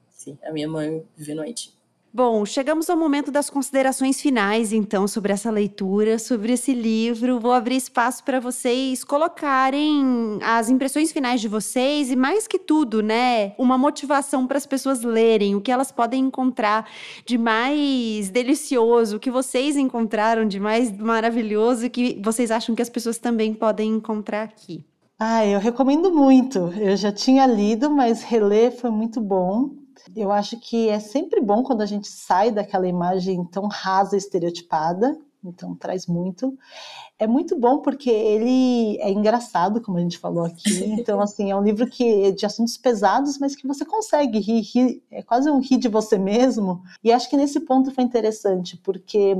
[0.09, 1.76] Sim, a minha mãe vive no Haiti.
[2.17, 7.39] Bom, chegamos ao momento das considerações finais, então, sobre essa leitura, sobre esse livro.
[7.39, 13.03] Vou abrir espaço para vocês colocarem as impressões finais de vocês e, mais que tudo,
[13.03, 16.89] né, uma motivação para as pessoas lerem, o que elas podem encontrar
[17.23, 22.89] de mais delicioso, o que vocês encontraram de mais maravilhoso que vocês acham que as
[22.89, 24.83] pessoas também podem encontrar aqui.
[25.19, 26.57] Ah, eu recomendo muito.
[26.79, 29.85] Eu já tinha lido, mas reler foi muito bom.
[30.15, 35.17] Eu acho que é sempre bom quando a gente sai daquela imagem tão rasa, estereotipada,
[35.43, 36.57] então traz muito.
[37.17, 40.85] É muito bom porque ele é engraçado, como a gente falou aqui.
[40.85, 45.03] Então, assim, é um livro que de assuntos pesados, mas que você consegue rir, rir
[45.11, 46.81] é quase um rir de você mesmo.
[47.03, 49.35] E acho que nesse ponto foi interessante, porque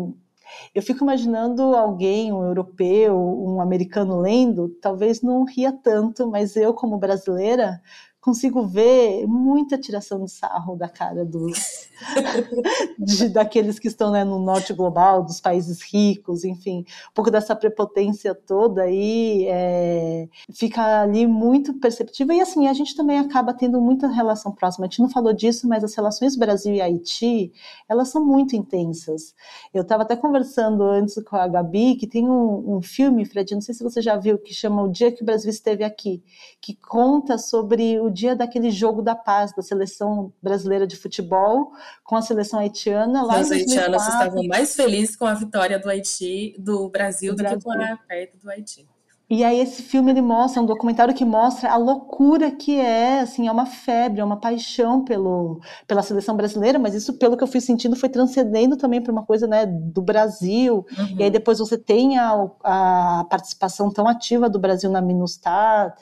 [0.74, 6.74] eu fico imaginando alguém, um europeu, um americano lendo, talvez não ria tanto, mas eu,
[6.74, 7.82] como brasileira,
[8.20, 11.90] consigo ver muita tiração de sarro da cara dos
[13.00, 17.56] de, daqueles que estão né, no norte global, dos países ricos, enfim, um pouco dessa
[17.56, 23.80] prepotência toda aí é, fica ali muito perceptível e assim a gente também acaba tendo
[23.80, 24.86] muita relação próxima.
[24.86, 27.52] A gente não falou disso, mas as relações Brasil e Haiti
[27.88, 29.34] elas são muito intensas.
[29.74, 33.62] Eu estava até conversando antes com a Gabi que tem um, um filme, Fred, não
[33.62, 36.24] sei se você já viu, que chama O Dia que o Brasil Esteve Aqui,
[36.60, 41.72] que conta sobre o dia daquele jogo da paz da seleção brasileira de futebol
[42.04, 46.56] com a seleção haitiana lá Os haitianos estavam mais felizes com a vitória do Haiti,
[46.58, 47.60] do Brasil, do, do Brasil.
[47.60, 48.88] que com a perto do Haiti.
[49.30, 53.20] E aí esse filme ele mostra, é um documentário que mostra a loucura que é,
[53.20, 57.44] assim, é uma febre, é uma paixão pelo, pela seleção brasileira, mas isso, pelo que
[57.44, 60.86] eu fui sentindo, foi transcendendo também para uma coisa, né, do Brasil.
[60.98, 61.16] Uhum.
[61.20, 65.94] E aí depois você tem a, a participação tão ativa do Brasil na MINUSTAH,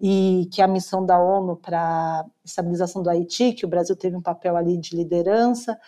[0.00, 4.22] e que a missão da ONU para estabilização do Haiti, que o Brasil teve um
[4.22, 5.78] papel ali de liderança.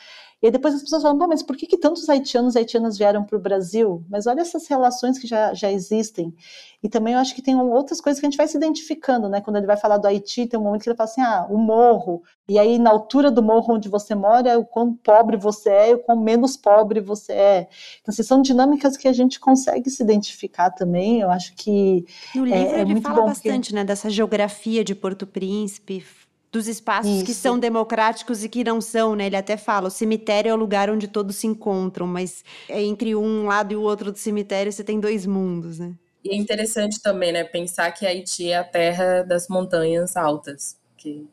[0.40, 3.24] E aí depois as pessoas falam, mas por que, que tantos haitianos e haitianas vieram
[3.24, 4.04] para o Brasil?
[4.08, 6.32] Mas olha essas relações que já, já existem.
[6.80, 9.40] E também eu acho que tem outras coisas que a gente vai se identificando, né?
[9.40, 11.58] Quando ele vai falar do Haiti, tem um momento que ele fala assim, ah, o
[11.58, 12.22] morro.
[12.48, 15.90] E aí, na altura do morro onde você mora, é o quão pobre você é
[15.90, 17.68] e o quão menos pobre você é.
[18.00, 21.20] Então, assim, são dinâmicas que a gente consegue se identificar também.
[21.20, 23.74] Eu acho que no livro é, é ele fala bastante, porque...
[23.74, 26.04] né, dessa geografia de Porto Príncipe,
[26.50, 27.24] dos espaços Isso.
[27.24, 29.26] que são democráticos e que não são, né?
[29.26, 33.46] Ele até fala, o cemitério é o lugar onde todos se encontram, mas entre um
[33.46, 35.94] lado e o outro do cemitério você tem dois mundos, né?
[36.24, 40.76] E é interessante também, né, pensar que Haiti é a terra das montanhas altas.
[40.96, 41.26] Que...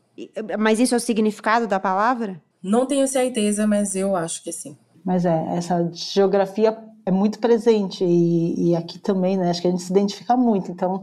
[0.60, 2.42] Mas isso é o significado da palavra?
[2.62, 4.78] Não tenho certeza, mas eu acho que sim.
[5.04, 9.50] Mas é, essa geografia é muito presente e, e aqui também, né?
[9.50, 10.72] Acho que a gente se identifica muito.
[10.72, 11.02] Então,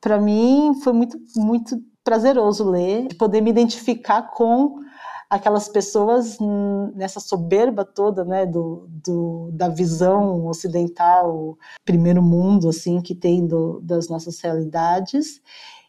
[0.00, 4.76] para mim foi muito muito prazeroso ler, de poder me identificar com
[5.28, 6.38] aquelas pessoas
[6.94, 13.78] nessa soberba toda, né, do, do, da visão ocidental, primeiro mundo, assim, que tem do,
[13.82, 15.42] das nossas realidades,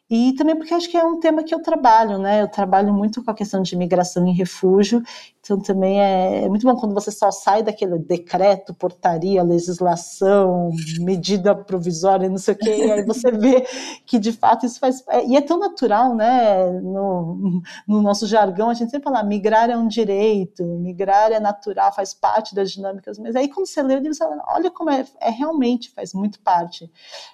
[0.10, 2.42] e também porque acho que é um tema que eu trabalho, né?
[2.42, 5.04] Eu trabalho muito com a questão de imigração e refúgio,
[5.50, 10.70] então também é, é, muito bom quando você só sai daquele decreto, portaria, legislação,
[11.00, 13.66] medida provisória, não sei o quê, e aí você vê
[14.06, 15.04] que de fato isso faz.
[15.10, 16.70] É, e é tão natural, né?
[16.82, 21.92] No, no nosso jargão, a gente sempre fala: migrar é um direito, migrar é natural,
[21.92, 24.92] faz parte das dinâmicas, mas aí quando você lê o livro, você fala, olha como
[24.92, 26.92] é, é realmente faz muito parte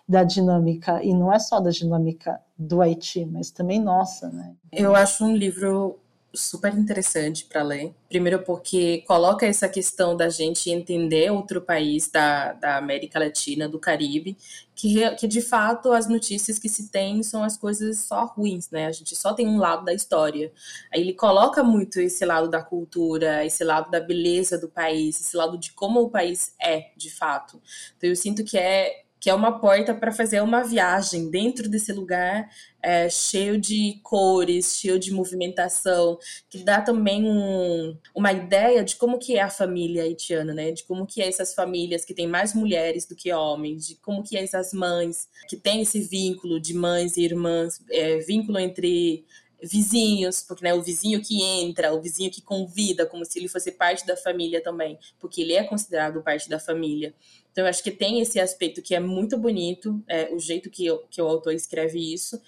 [0.07, 4.55] da dinâmica, e não é só da dinâmica do Haiti, mas também nossa, né?
[4.71, 5.99] Eu acho um livro
[6.35, 7.93] super interessante para ler.
[8.09, 13.79] Primeiro porque coloca essa questão da gente entender outro país da, da América Latina, do
[13.79, 14.37] Caribe,
[14.75, 18.87] que, que de fato as notícias que se tem são as coisas só ruins, né?
[18.87, 20.51] A gente só tem um lado da história.
[20.93, 25.35] Aí ele coloca muito esse lado da cultura, esse lado da beleza do país, esse
[25.37, 27.61] lado de como o país é, de fato.
[27.97, 31.91] Então eu sinto que é que é uma porta para fazer uma viagem dentro desse
[31.91, 32.49] lugar
[32.81, 39.17] é, cheio de cores, cheio de movimentação, que dá também um, uma ideia de como
[39.17, 40.71] que é a família haitiana, né?
[40.71, 44.23] De como que é essas famílias que têm mais mulheres do que homens, de como
[44.23, 49.25] que é essas mães que têm esse vínculo de mães e irmãs, é, vínculo entre
[49.61, 53.71] vizinhos, porque né, o vizinho que entra, o vizinho que convida, como se ele fosse
[53.71, 57.13] parte da família também, porque ele é considerado parte da família.
[57.55, 60.93] Então, eu acho que tem esse aspecto que é muito bonito, é, o jeito que,
[61.09, 62.41] que o autor escreve isso.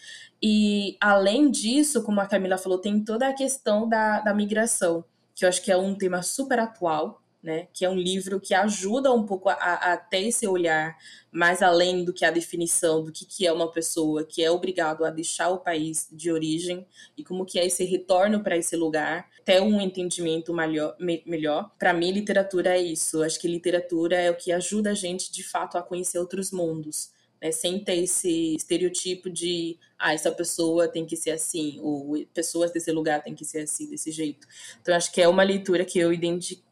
[0.43, 5.45] E, além disso, como a Camila falou, tem toda a questão da, da migração, que
[5.45, 7.67] eu acho que é um tema super atual, né?
[7.73, 10.97] Que é um livro que ajuda um pouco a, a, ter esse olhar
[11.31, 15.05] mais além do que a definição do que, que é uma pessoa que é obrigado
[15.05, 16.85] a deixar o país de origem
[17.15, 20.95] e como que é esse retorno para esse lugar, ter um entendimento melhor.
[20.99, 21.71] Me, melhor.
[21.77, 23.23] Para mim, literatura é isso.
[23.23, 27.15] Acho que literatura é o que ajuda a gente de fato a conhecer outros mundos
[27.41, 32.71] né, sem ter esse estereotipo de ah, essa pessoa tem que ser assim, ou pessoas
[32.71, 34.47] desse lugar tem que ser assim, desse jeito.
[34.81, 36.11] Então, acho que é uma leitura que eu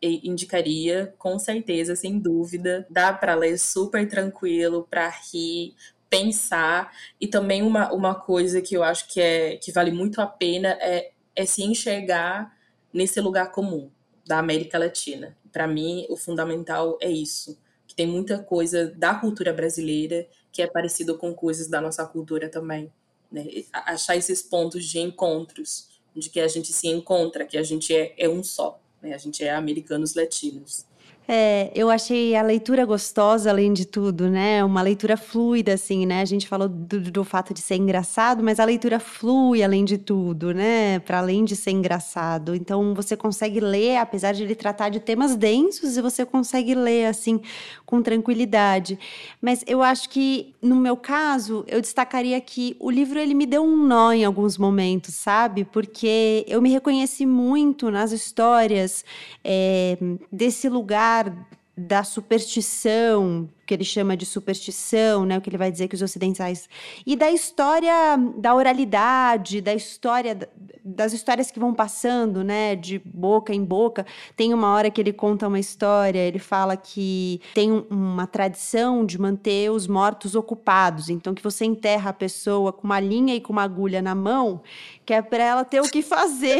[0.01, 2.85] indicaria, com certeza, sem dúvida.
[2.89, 5.73] Dá para ler super tranquilo, para rir,
[6.09, 6.91] pensar.
[7.19, 10.77] E também uma, uma coisa que eu acho que, é, que vale muito a pena
[10.79, 12.55] é, é se enxergar
[12.93, 13.89] nesse lugar comum
[14.25, 15.35] da América Latina.
[15.51, 17.59] Para mim, o fundamental é isso.
[17.87, 22.47] Que tem muita coisa da cultura brasileira que é parecido com coisas da nossa cultura
[22.47, 22.89] também.
[23.29, 23.65] Né?
[23.73, 28.15] Achar esses pontos de encontros, de que a gente se encontra, que a gente é,
[28.17, 29.13] é um só, né?
[29.13, 30.85] a gente é americanos latinos.
[31.27, 34.63] É, eu achei a leitura gostosa, além de tudo, né?
[34.63, 36.21] Uma leitura fluida, assim, né?
[36.21, 39.97] A gente falou do, do fato de ser engraçado, mas a leitura flui além de
[39.97, 40.99] tudo, né?
[40.99, 42.53] Para além de ser engraçado.
[42.53, 47.07] Então, você consegue ler, apesar de ele tratar de temas densos, e você consegue ler,
[47.07, 47.41] assim,
[47.87, 48.99] com tranquilidade.
[49.41, 53.63] Mas eu acho que, no meu caso, eu destacaria que o livro, ele me deu
[53.63, 55.65] um nó em alguns momentos, sabe?
[55.65, 59.03] Porque eu me reconheci muito nas histórias
[59.43, 59.97] é,
[60.31, 61.47] desse lugar lugar
[61.77, 66.01] da superstição, que ele chama de superstição, né, o que ele vai dizer que os
[66.01, 66.69] ocidentais
[67.05, 70.37] e da história da oralidade, da história
[70.83, 74.05] das histórias que vão passando, né, de boca em boca.
[74.35, 79.19] Tem uma hora que ele conta uma história, ele fala que tem uma tradição de
[79.19, 83.51] manter os mortos ocupados, então que você enterra a pessoa com uma linha e com
[83.51, 84.61] uma agulha na mão
[85.05, 86.57] que é para ela ter o que fazer.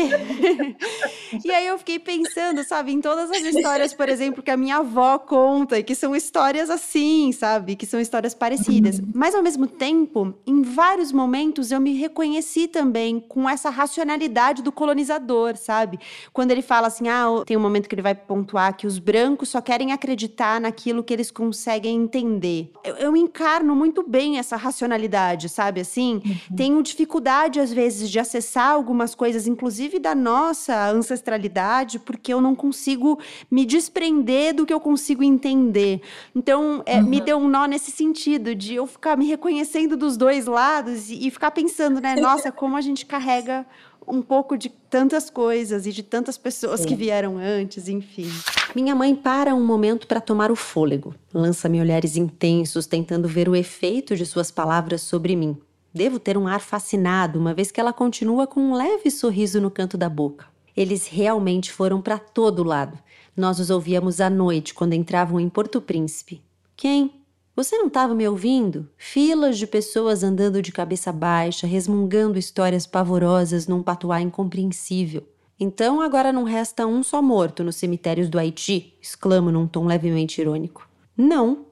[1.43, 4.77] e aí eu fiquei pensando, sabe, em todas as histórias, por exemplo, que a minha
[4.77, 6.94] avó conta, e que são histórias assim,
[7.33, 8.99] sabe, que são histórias parecidas.
[8.99, 9.09] Uhum.
[9.13, 14.71] Mas ao mesmo tempo, em vários momentos eu me reconheci também com essa racionalidade do
[14.71, 15.99] colonizador, sabe?
[16.31, 19.49] Quando ele fala assim, ah, tem um momento que ele vai pontuar que os brancos
[19.49, 22.71] só querem acreditar naquilo que eles conseguem entender.
[22.83, 25.81] Eu, eu encarno muito bem essa racionalidade, sabe?
[25.81, 26.55] Assim, uhum.
[26.55, 32.55] tenho dificuldade às vezes de acessar algumas coisas, inclusive da nossa ancestralidade, porque eu não
[32.55, 33.19] consigo
[33.51, 36.01] me desprender do que eu consigo entender.
[36.33, 37.03] Então, é, uhum.
[37.03, 41.27] me deu um nó nesse sentido, de eu ficar me reconhecendo dos dois lados e,
[41.27, 42.15] e ficar pensando, né?
[42.15, 43.65] Nossa, como a gente carrega
[44.07, 46.87] um pouco de tantas coisas e de tantas pessoas Sim.
[46.87, 48.29] que vieram antes, enfim.
[48.75, 53.55] Minha mãe para um momento para tomar o fôlego, lança-me olhares intensos, tentando ver o
[53.55, 55.57] efeito de suas palavras sobre mim.
[55.93, 59.71] Devo ter um ar fascinado, uma vez que ela continua com um leve sorriso no
[59.71, 60.45] canto da boca.
[60.75, 62.99] Eles realmente foram para todo lado.
[63.35, 66.43] Nós os ouvíamos à noite quando entravam em Porto Príncipe.
[66.75, 67.21] Quem?
[67.55, 68.89] Você não estava me ouvindo?
[68.97, 75.23] Filas de pessoas andando de cabeça baixa, resmungando histórias pavorosas num patuá incompreensível.
[75.59, 78.97] Então agora não resta um só morto nos cemitérios do Haiti?
[79.01, 80.87] exclamo num tom levemente irônico.
[81.15, 81.65] Não.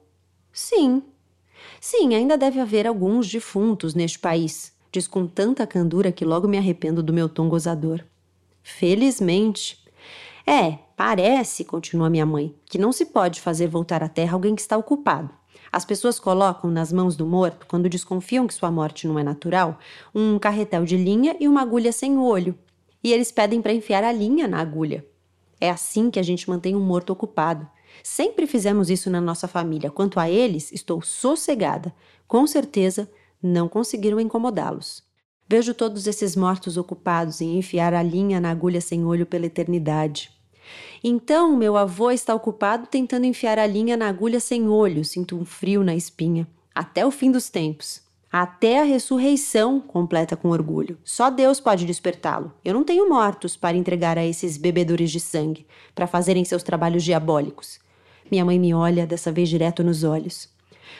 [0.53, 1.01] Sim,
[1.79, 6.57] Sim, ainda deve haver alguns defuntos neste país, diz com tanta candura que logo me
[6.57, 8.03] arrependo do meu tom gozador.
[8.61, 9.82] Felizmente.
[10.45, 14.61] É, parece, continua minha mãe, que não se pode fazer voltar à terra alguém que
[14.61, 15.29] está ocupado.
[15.71, 19.79] As pessoas colocam nas mãos do morto, quando desconfiam que sua morte não é natural,
[20.13, 22.57] um carretel de linha e uma agulha sem olho.
[23.03, 25.05] E eles pedem para enfiar a linha na agulha.
[25.59, 27.67] É assim que a gente mantém um morto ocupado.
[28.03, 29.89] Sempre fizemos isso na nossa família.
[29.89, 31.93] Quanto a eles, estou sossegada.
[32.27, 33.09] Com certeza,
[33.41, 35.02] não conseguiram incomodá-los.
[35.47, 40.31] Vejo todos esses mortos ocupados em enfiar a linha na agulha sem olho pela eternidade.
[41.03, 45.43] Então, meu avô está ocupado tentando enfiar a linha na agulha sem olho, sinto um
[45.43, 48.01] frio na espinha, até o fim dos tempos.
[48.31, 50.97] Até a ressurreição, completa com orgulho.
[51.03, 52.51] Só Deus pode despertá-lo.
[52.65, 57.03] Eu não tenho mortos para entregar a esses bebedores de sangue, para fazerem seus trabalhos
[57.03, 57.79] diabólicos.
[58.31, 60.49] Minha mãe me olha, dessa vez direto nos olhos.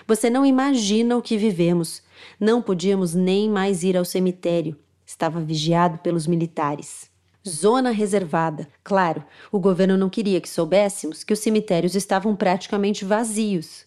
[0.07, 2.02] Você não imagina o que vivemos.
[2.39, 4.77] Não podíamos nem mais ir ao cemitério.
[5.05, 7.11] Estava vigiado pelos militares.
[7.47, 8.67] Zona reservada.
[8.83, 13.85] Claro, o governo não queria que soubéssemos que os cemitérios estavam praticamente vazios.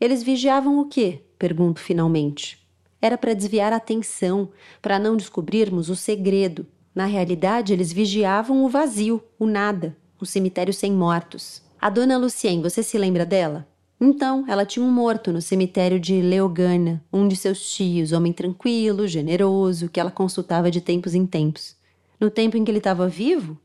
[0.00, 1.22] Eles vigiavam o quê?
[1.38, 2.66] Pergunto finalmente.
[3.00, 4.50] Era para desviar a atenção,
[4.82, 6.66] para não descobrirmos o segredo.
[6.92, 11.62] Na realidade, eles vigiavam o vazio, o nada, o cemitério sem mortos.
[11.80, 13.68] A dona Lucien, você se lembra dela?
[14.00, 19.08] Então, ela tinha um morto no cemitério de Leogana, um de seus tios, homem tranquilo,
[19.08, 21.74] generoso, que ela consultava de tempos em tempos.
[22.20, 23.58] No tempo em que ele estava vivo?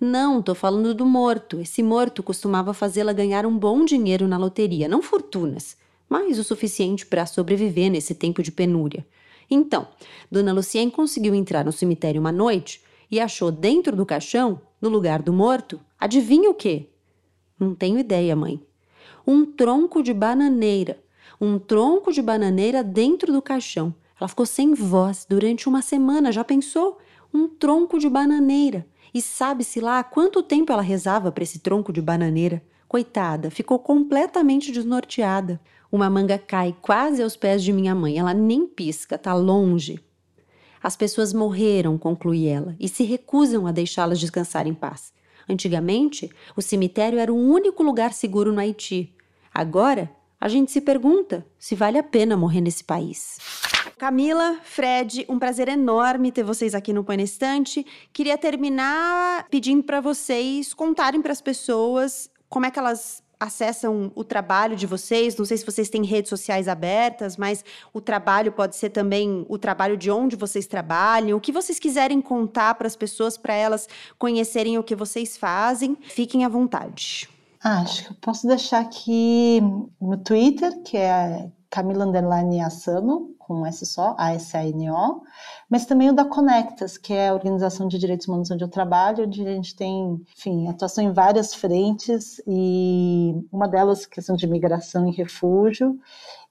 [0.00, 1.60] Não, estou falando do morto.
[1.60, 5.76] Esse morto costumava fazê-la ganhar um bom dinheiro na loteria, não fortunas,
[6.08, 9.06] mas o suficiente para sobreviver nesse tempo de penúria.
[9.50, 9.86] Então,
[10.30, 15.22] Dona Lucien conseguiu entrar no cemitério uma noite e achou dentro do caixão, no lugar
[15.22, 16.90] do morto, adivinha o quê?
[17.58, 18.60] Não tenho ideia, mãe.
[19.30, 20.98] Um tronco de bananeira.
[21.38, 23.94] Um tronco de bananeira dentro do caixão.
[24.18, 26.96] Ela ficou sem voz durante uma semana, já pensou?
[27.32, 28.86] Um tronco de bananeira.
[29.12, 32.62] E sabe-se lá há quanto tempo ela rezava para esse tronco de bananeira?
[32.88, 35.60] Coitada, ficou completamente desnorteada.
[35.92, 38.16] Uma manga cai quase aos pés de minha mãe.
[38.16, 40.00] Ela nem pisca, tá longe.
[40.82, 45.12] As pessoas morreram, conclui ela, e se recusam a deixá-las descansar em paz.
[45.46, 49.14] Antigamente, o cemitério era o único lugar seguro no Haiti.
[49.58, 50.08] Agora,
[50.40, 53.38] a gente se pergunta se vale a pena morrer nesse país.
[53.98, 57.84] Camila, Fred, um prazer enorme ter vocês aqui no Põe Estante.
[58.12, 64.22] Queria terminar pedindo para vocês contarem para as pessoas como é que elas acessam o
[64.22, 65.36] trabalho de vocês.
[65.36, 69.58] Não sei se vocês têm redes sociais abertas, mas o trabalho pode ser também o
[69.58, 71.36] trabalho de onde vocês trabalham.
[71.36, 73.88] O que vocês quiserem contar para as pessoas, para elas
[74.20, 77.28] conhecerem o que vocês fazem, fiquem à vontade.
[77.62, 79.60] Acho que eu posso deixar aqui
[80.00, 85.22] no Twitter, que é Camila Underline Assano, com S só, A-S-A-N-O,
[85.68, 89.24] mas também o da Conectas, que é a Organização de Direitos Humanos onde eu trabalho,
[89.24, 95.08] onde a gente tem, enfim, atuação em várias frentes, e uma delas, questão de migração
[95.08, 95.98] e refúgio,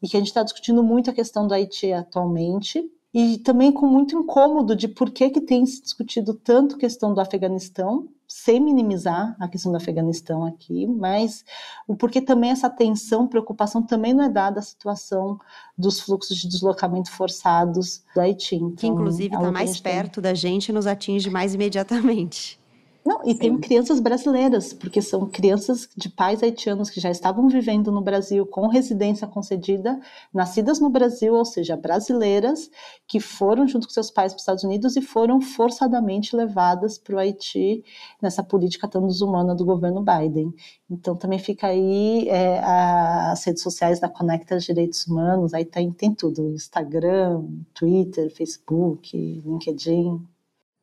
[0.01, 2.83] e que a gente está discutindo muito a questão do Haiti atualmente,
[3.13, 7.21] e também com muito incômodo de por que, que tem se discutido tanto questão do
[7.21, 8.09] Afeganistão,
[8.43, 11.43] sem minimizar a questão do Afeganistão aqui, mas
[11.87, 15.39] o porquê também essa atenção, preocupação também não é dada à situação
[15.75, 18.55] dos fluxos de deslocamento forçados do Haiti.
[18.55, 20.23] Então, que inclusive está mais perto tem...
[20.23, 22.59] da gente e nos atinge mais imediatamente.
[23.07, 23.37] Não, e Sim.
[23.37, 28.45] tem crianças brasileiras, porque são crianças de pais haitianos que já estavam vivendo no Brasil
[28.45, 29.97] com residência concedida,
[30.33, 32.69] nascidas no Brasil, ou seja, brasileiras,
[33.07, 37.15] que foram junto com seus pais para os Estados Unidos e foram forçadamente levadas para
[37.15, 37.81] o Haiti
[38.21, 40.53] nessa política tão desumana do governo Biden.
[40.91, 46.13] Então também fica aí é, as redes sociais da Conecta Direitos Humanos, aí tem, tem
[46.13, 47.41] tudo, Instagram,
[47.73, 50.27] Twitter, Facebook, LinkedIn.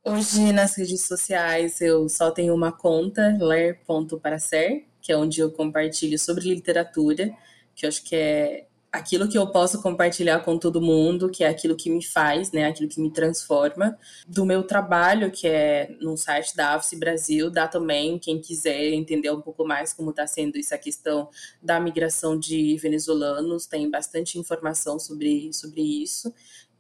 [0.07, 6.19] Hoje nas redes sociais eu só tenho uma conta, ler.paracer, que é onde eu compartilho
[6.19, 7.35] sobre literatura,
[7.75, 11.49] que eu acho que é aquilo que eu posso compartilhar com todo mundo, que é
[11.49, 13.99] aquilo que me faz, né, aquilo que me transforma.
[14.29, 19.31] Do meu trabalho, que é no site da AFSE Brasil, dá também, quem quiser entender
[19.31, 21.31] um pouco mais como está sendo essa questão
[21.63, 26.33] da migração de venezuelanos, tem bastante informação sobre, sobre isso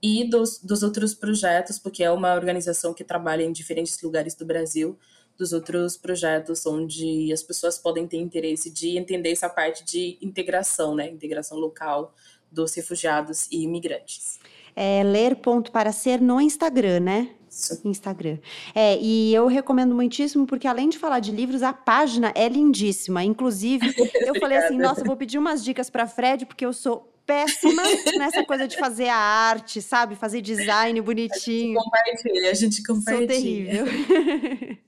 [0.04, 4.44] e dos, dos outros projetos, porque é uma organização que trabalha em diferentes lugares do
[4.44, 4.98] Brasil,
[5.34, 10.94] dos outros projetos onde as pessoas podem ter interesse de entender essa parte de integração,
[10.94, 11.08] né?
[11.08, 12.14] Integração local
[12.52, 14.38] dos refugiados e imigrantes.
[14.76, 17.30] É ler ponto para ser no Instagram, né?
[17.48, 17.80] Isso.
[17.82, 18.36] Instagram.
[18.74, 23.24] É, e eu recomendo muitíssimo, porque além de falar de livros, a página é lindíssima.
[23.24, 27.82] Inclusive, eu falei assim: nossa, vou pedir umas dicas para Fred, porque eu sou péssima
[28.18, 30.14] nessa coisa de fazer a arte, sabe?
[30.14, 31.78] Fazer design bonitinho.
[31.78, 33.18] A gente compartilha, a gente compartilha.
[33.18, 33.86] Sou terrível.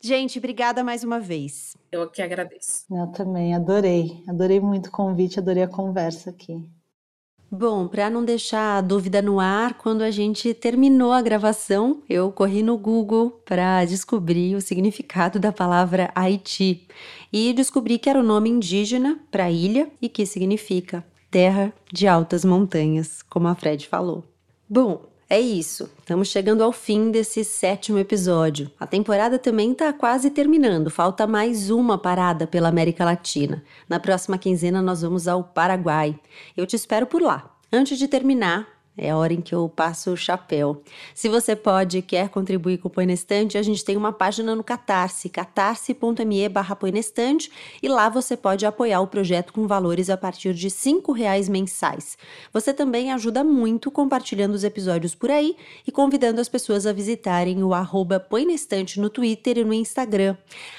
[0.00, 1.76] gente, obrigada mais uma vez.
[1.90, 2.84] Eu que agradeço.
[2.90, 4.22] Eu também, adorei.
[4.28, 6.68] Adorei muito o convite, adorei a conversa aqui.
[7.54, 12.32] Bom, para não deixar a dúvida no ar, quando a gente terminou a gravação, eu
[12.32, 16.88] corri no Google para descobrir o significado da palavra Haiti
[17.30, 22.44] e descobri que era o nome indígena para ilha e que significa terra de altas
[22.44, 24.22] montanhas, como a Fred falou.
[24.68, 25.90] Bom, é isso.
[25.98, 28.70] Estamos chegando ao fim desse sétimo episódio.
[28.78, 30.90] A temporada também está quase terminando.
[30.90, 33.64] Falta mais uma parada pela América Latina.
[33.88, 36.20] Na próxima quinzena nós vamos ao Paraguai.
[36.54, 37.50] Eu te espero por lá.
[37.72, 40.82] Antes de terminar, é a hora em que eu passo o chapéu.
[41.14, 44.54] Se você pode e quer contribuir com o Põe Estante, a gente tem uma página
[44.54, 46.78] no Catarse, catarse.me barra
[47.82, 52.18] e lá você pode apoiar o projeto com valores a partir de R$ reais mensais.
[52.52, 57.62] Você também ajuda muito compartilhando os episódios por aí e convidando as pessoas a visitarem
[57.62, 60.36] o arroba Põe Estante no Twitter e no Instagram.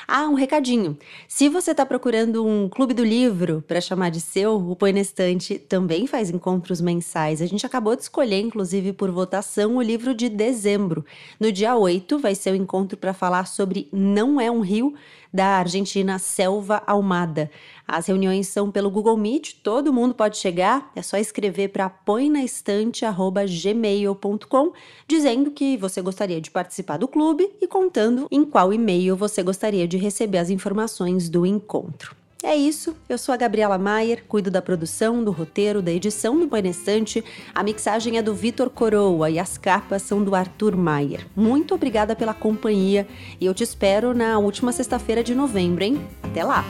[0.07, 0.97] Ah, um recadinho.
[1.27, 5.57] Se você está procurando um clube do livro para chamar de seu, o Põe Estante
[5.57, 7.41] também faz encontros mensais.
[7.41, 11.05] A gente acabou de escolher, inclusive por votação, o livro de dezembro.
[11.39, 14.93] No dia 8 vai ser o encontro para falar sobre Não é um Rio,
[15.33, 17.49] da Argentina Selva Almada.
[17.87, 24.73] As reuniões são pelo Google Meet, todo mundo pode chegar, é só escrever para põenaestante@gmail.com
[25.07, 29.87] dizendo que você gostaria de participar do clube e contando em qual e-mail você gostaria
[29.87, 32.22] de receber as informações do encontro.
[32.45, 36.45] É isso, eu sou a Gabriela Maier, cuido da produção, do roteiro, da edição do
[36.45, 37.23] Painestante.
[37.55, 41.25] A mixagem é do Vitor Coroa e as capas são do Arthur Maier.
[41.33, 43.07] Muito obrigada pela companhia
[43.39, 46.05] e eu te espero na última sexta-feira de novembro, hein?
[46.21, 46.65] Até lá!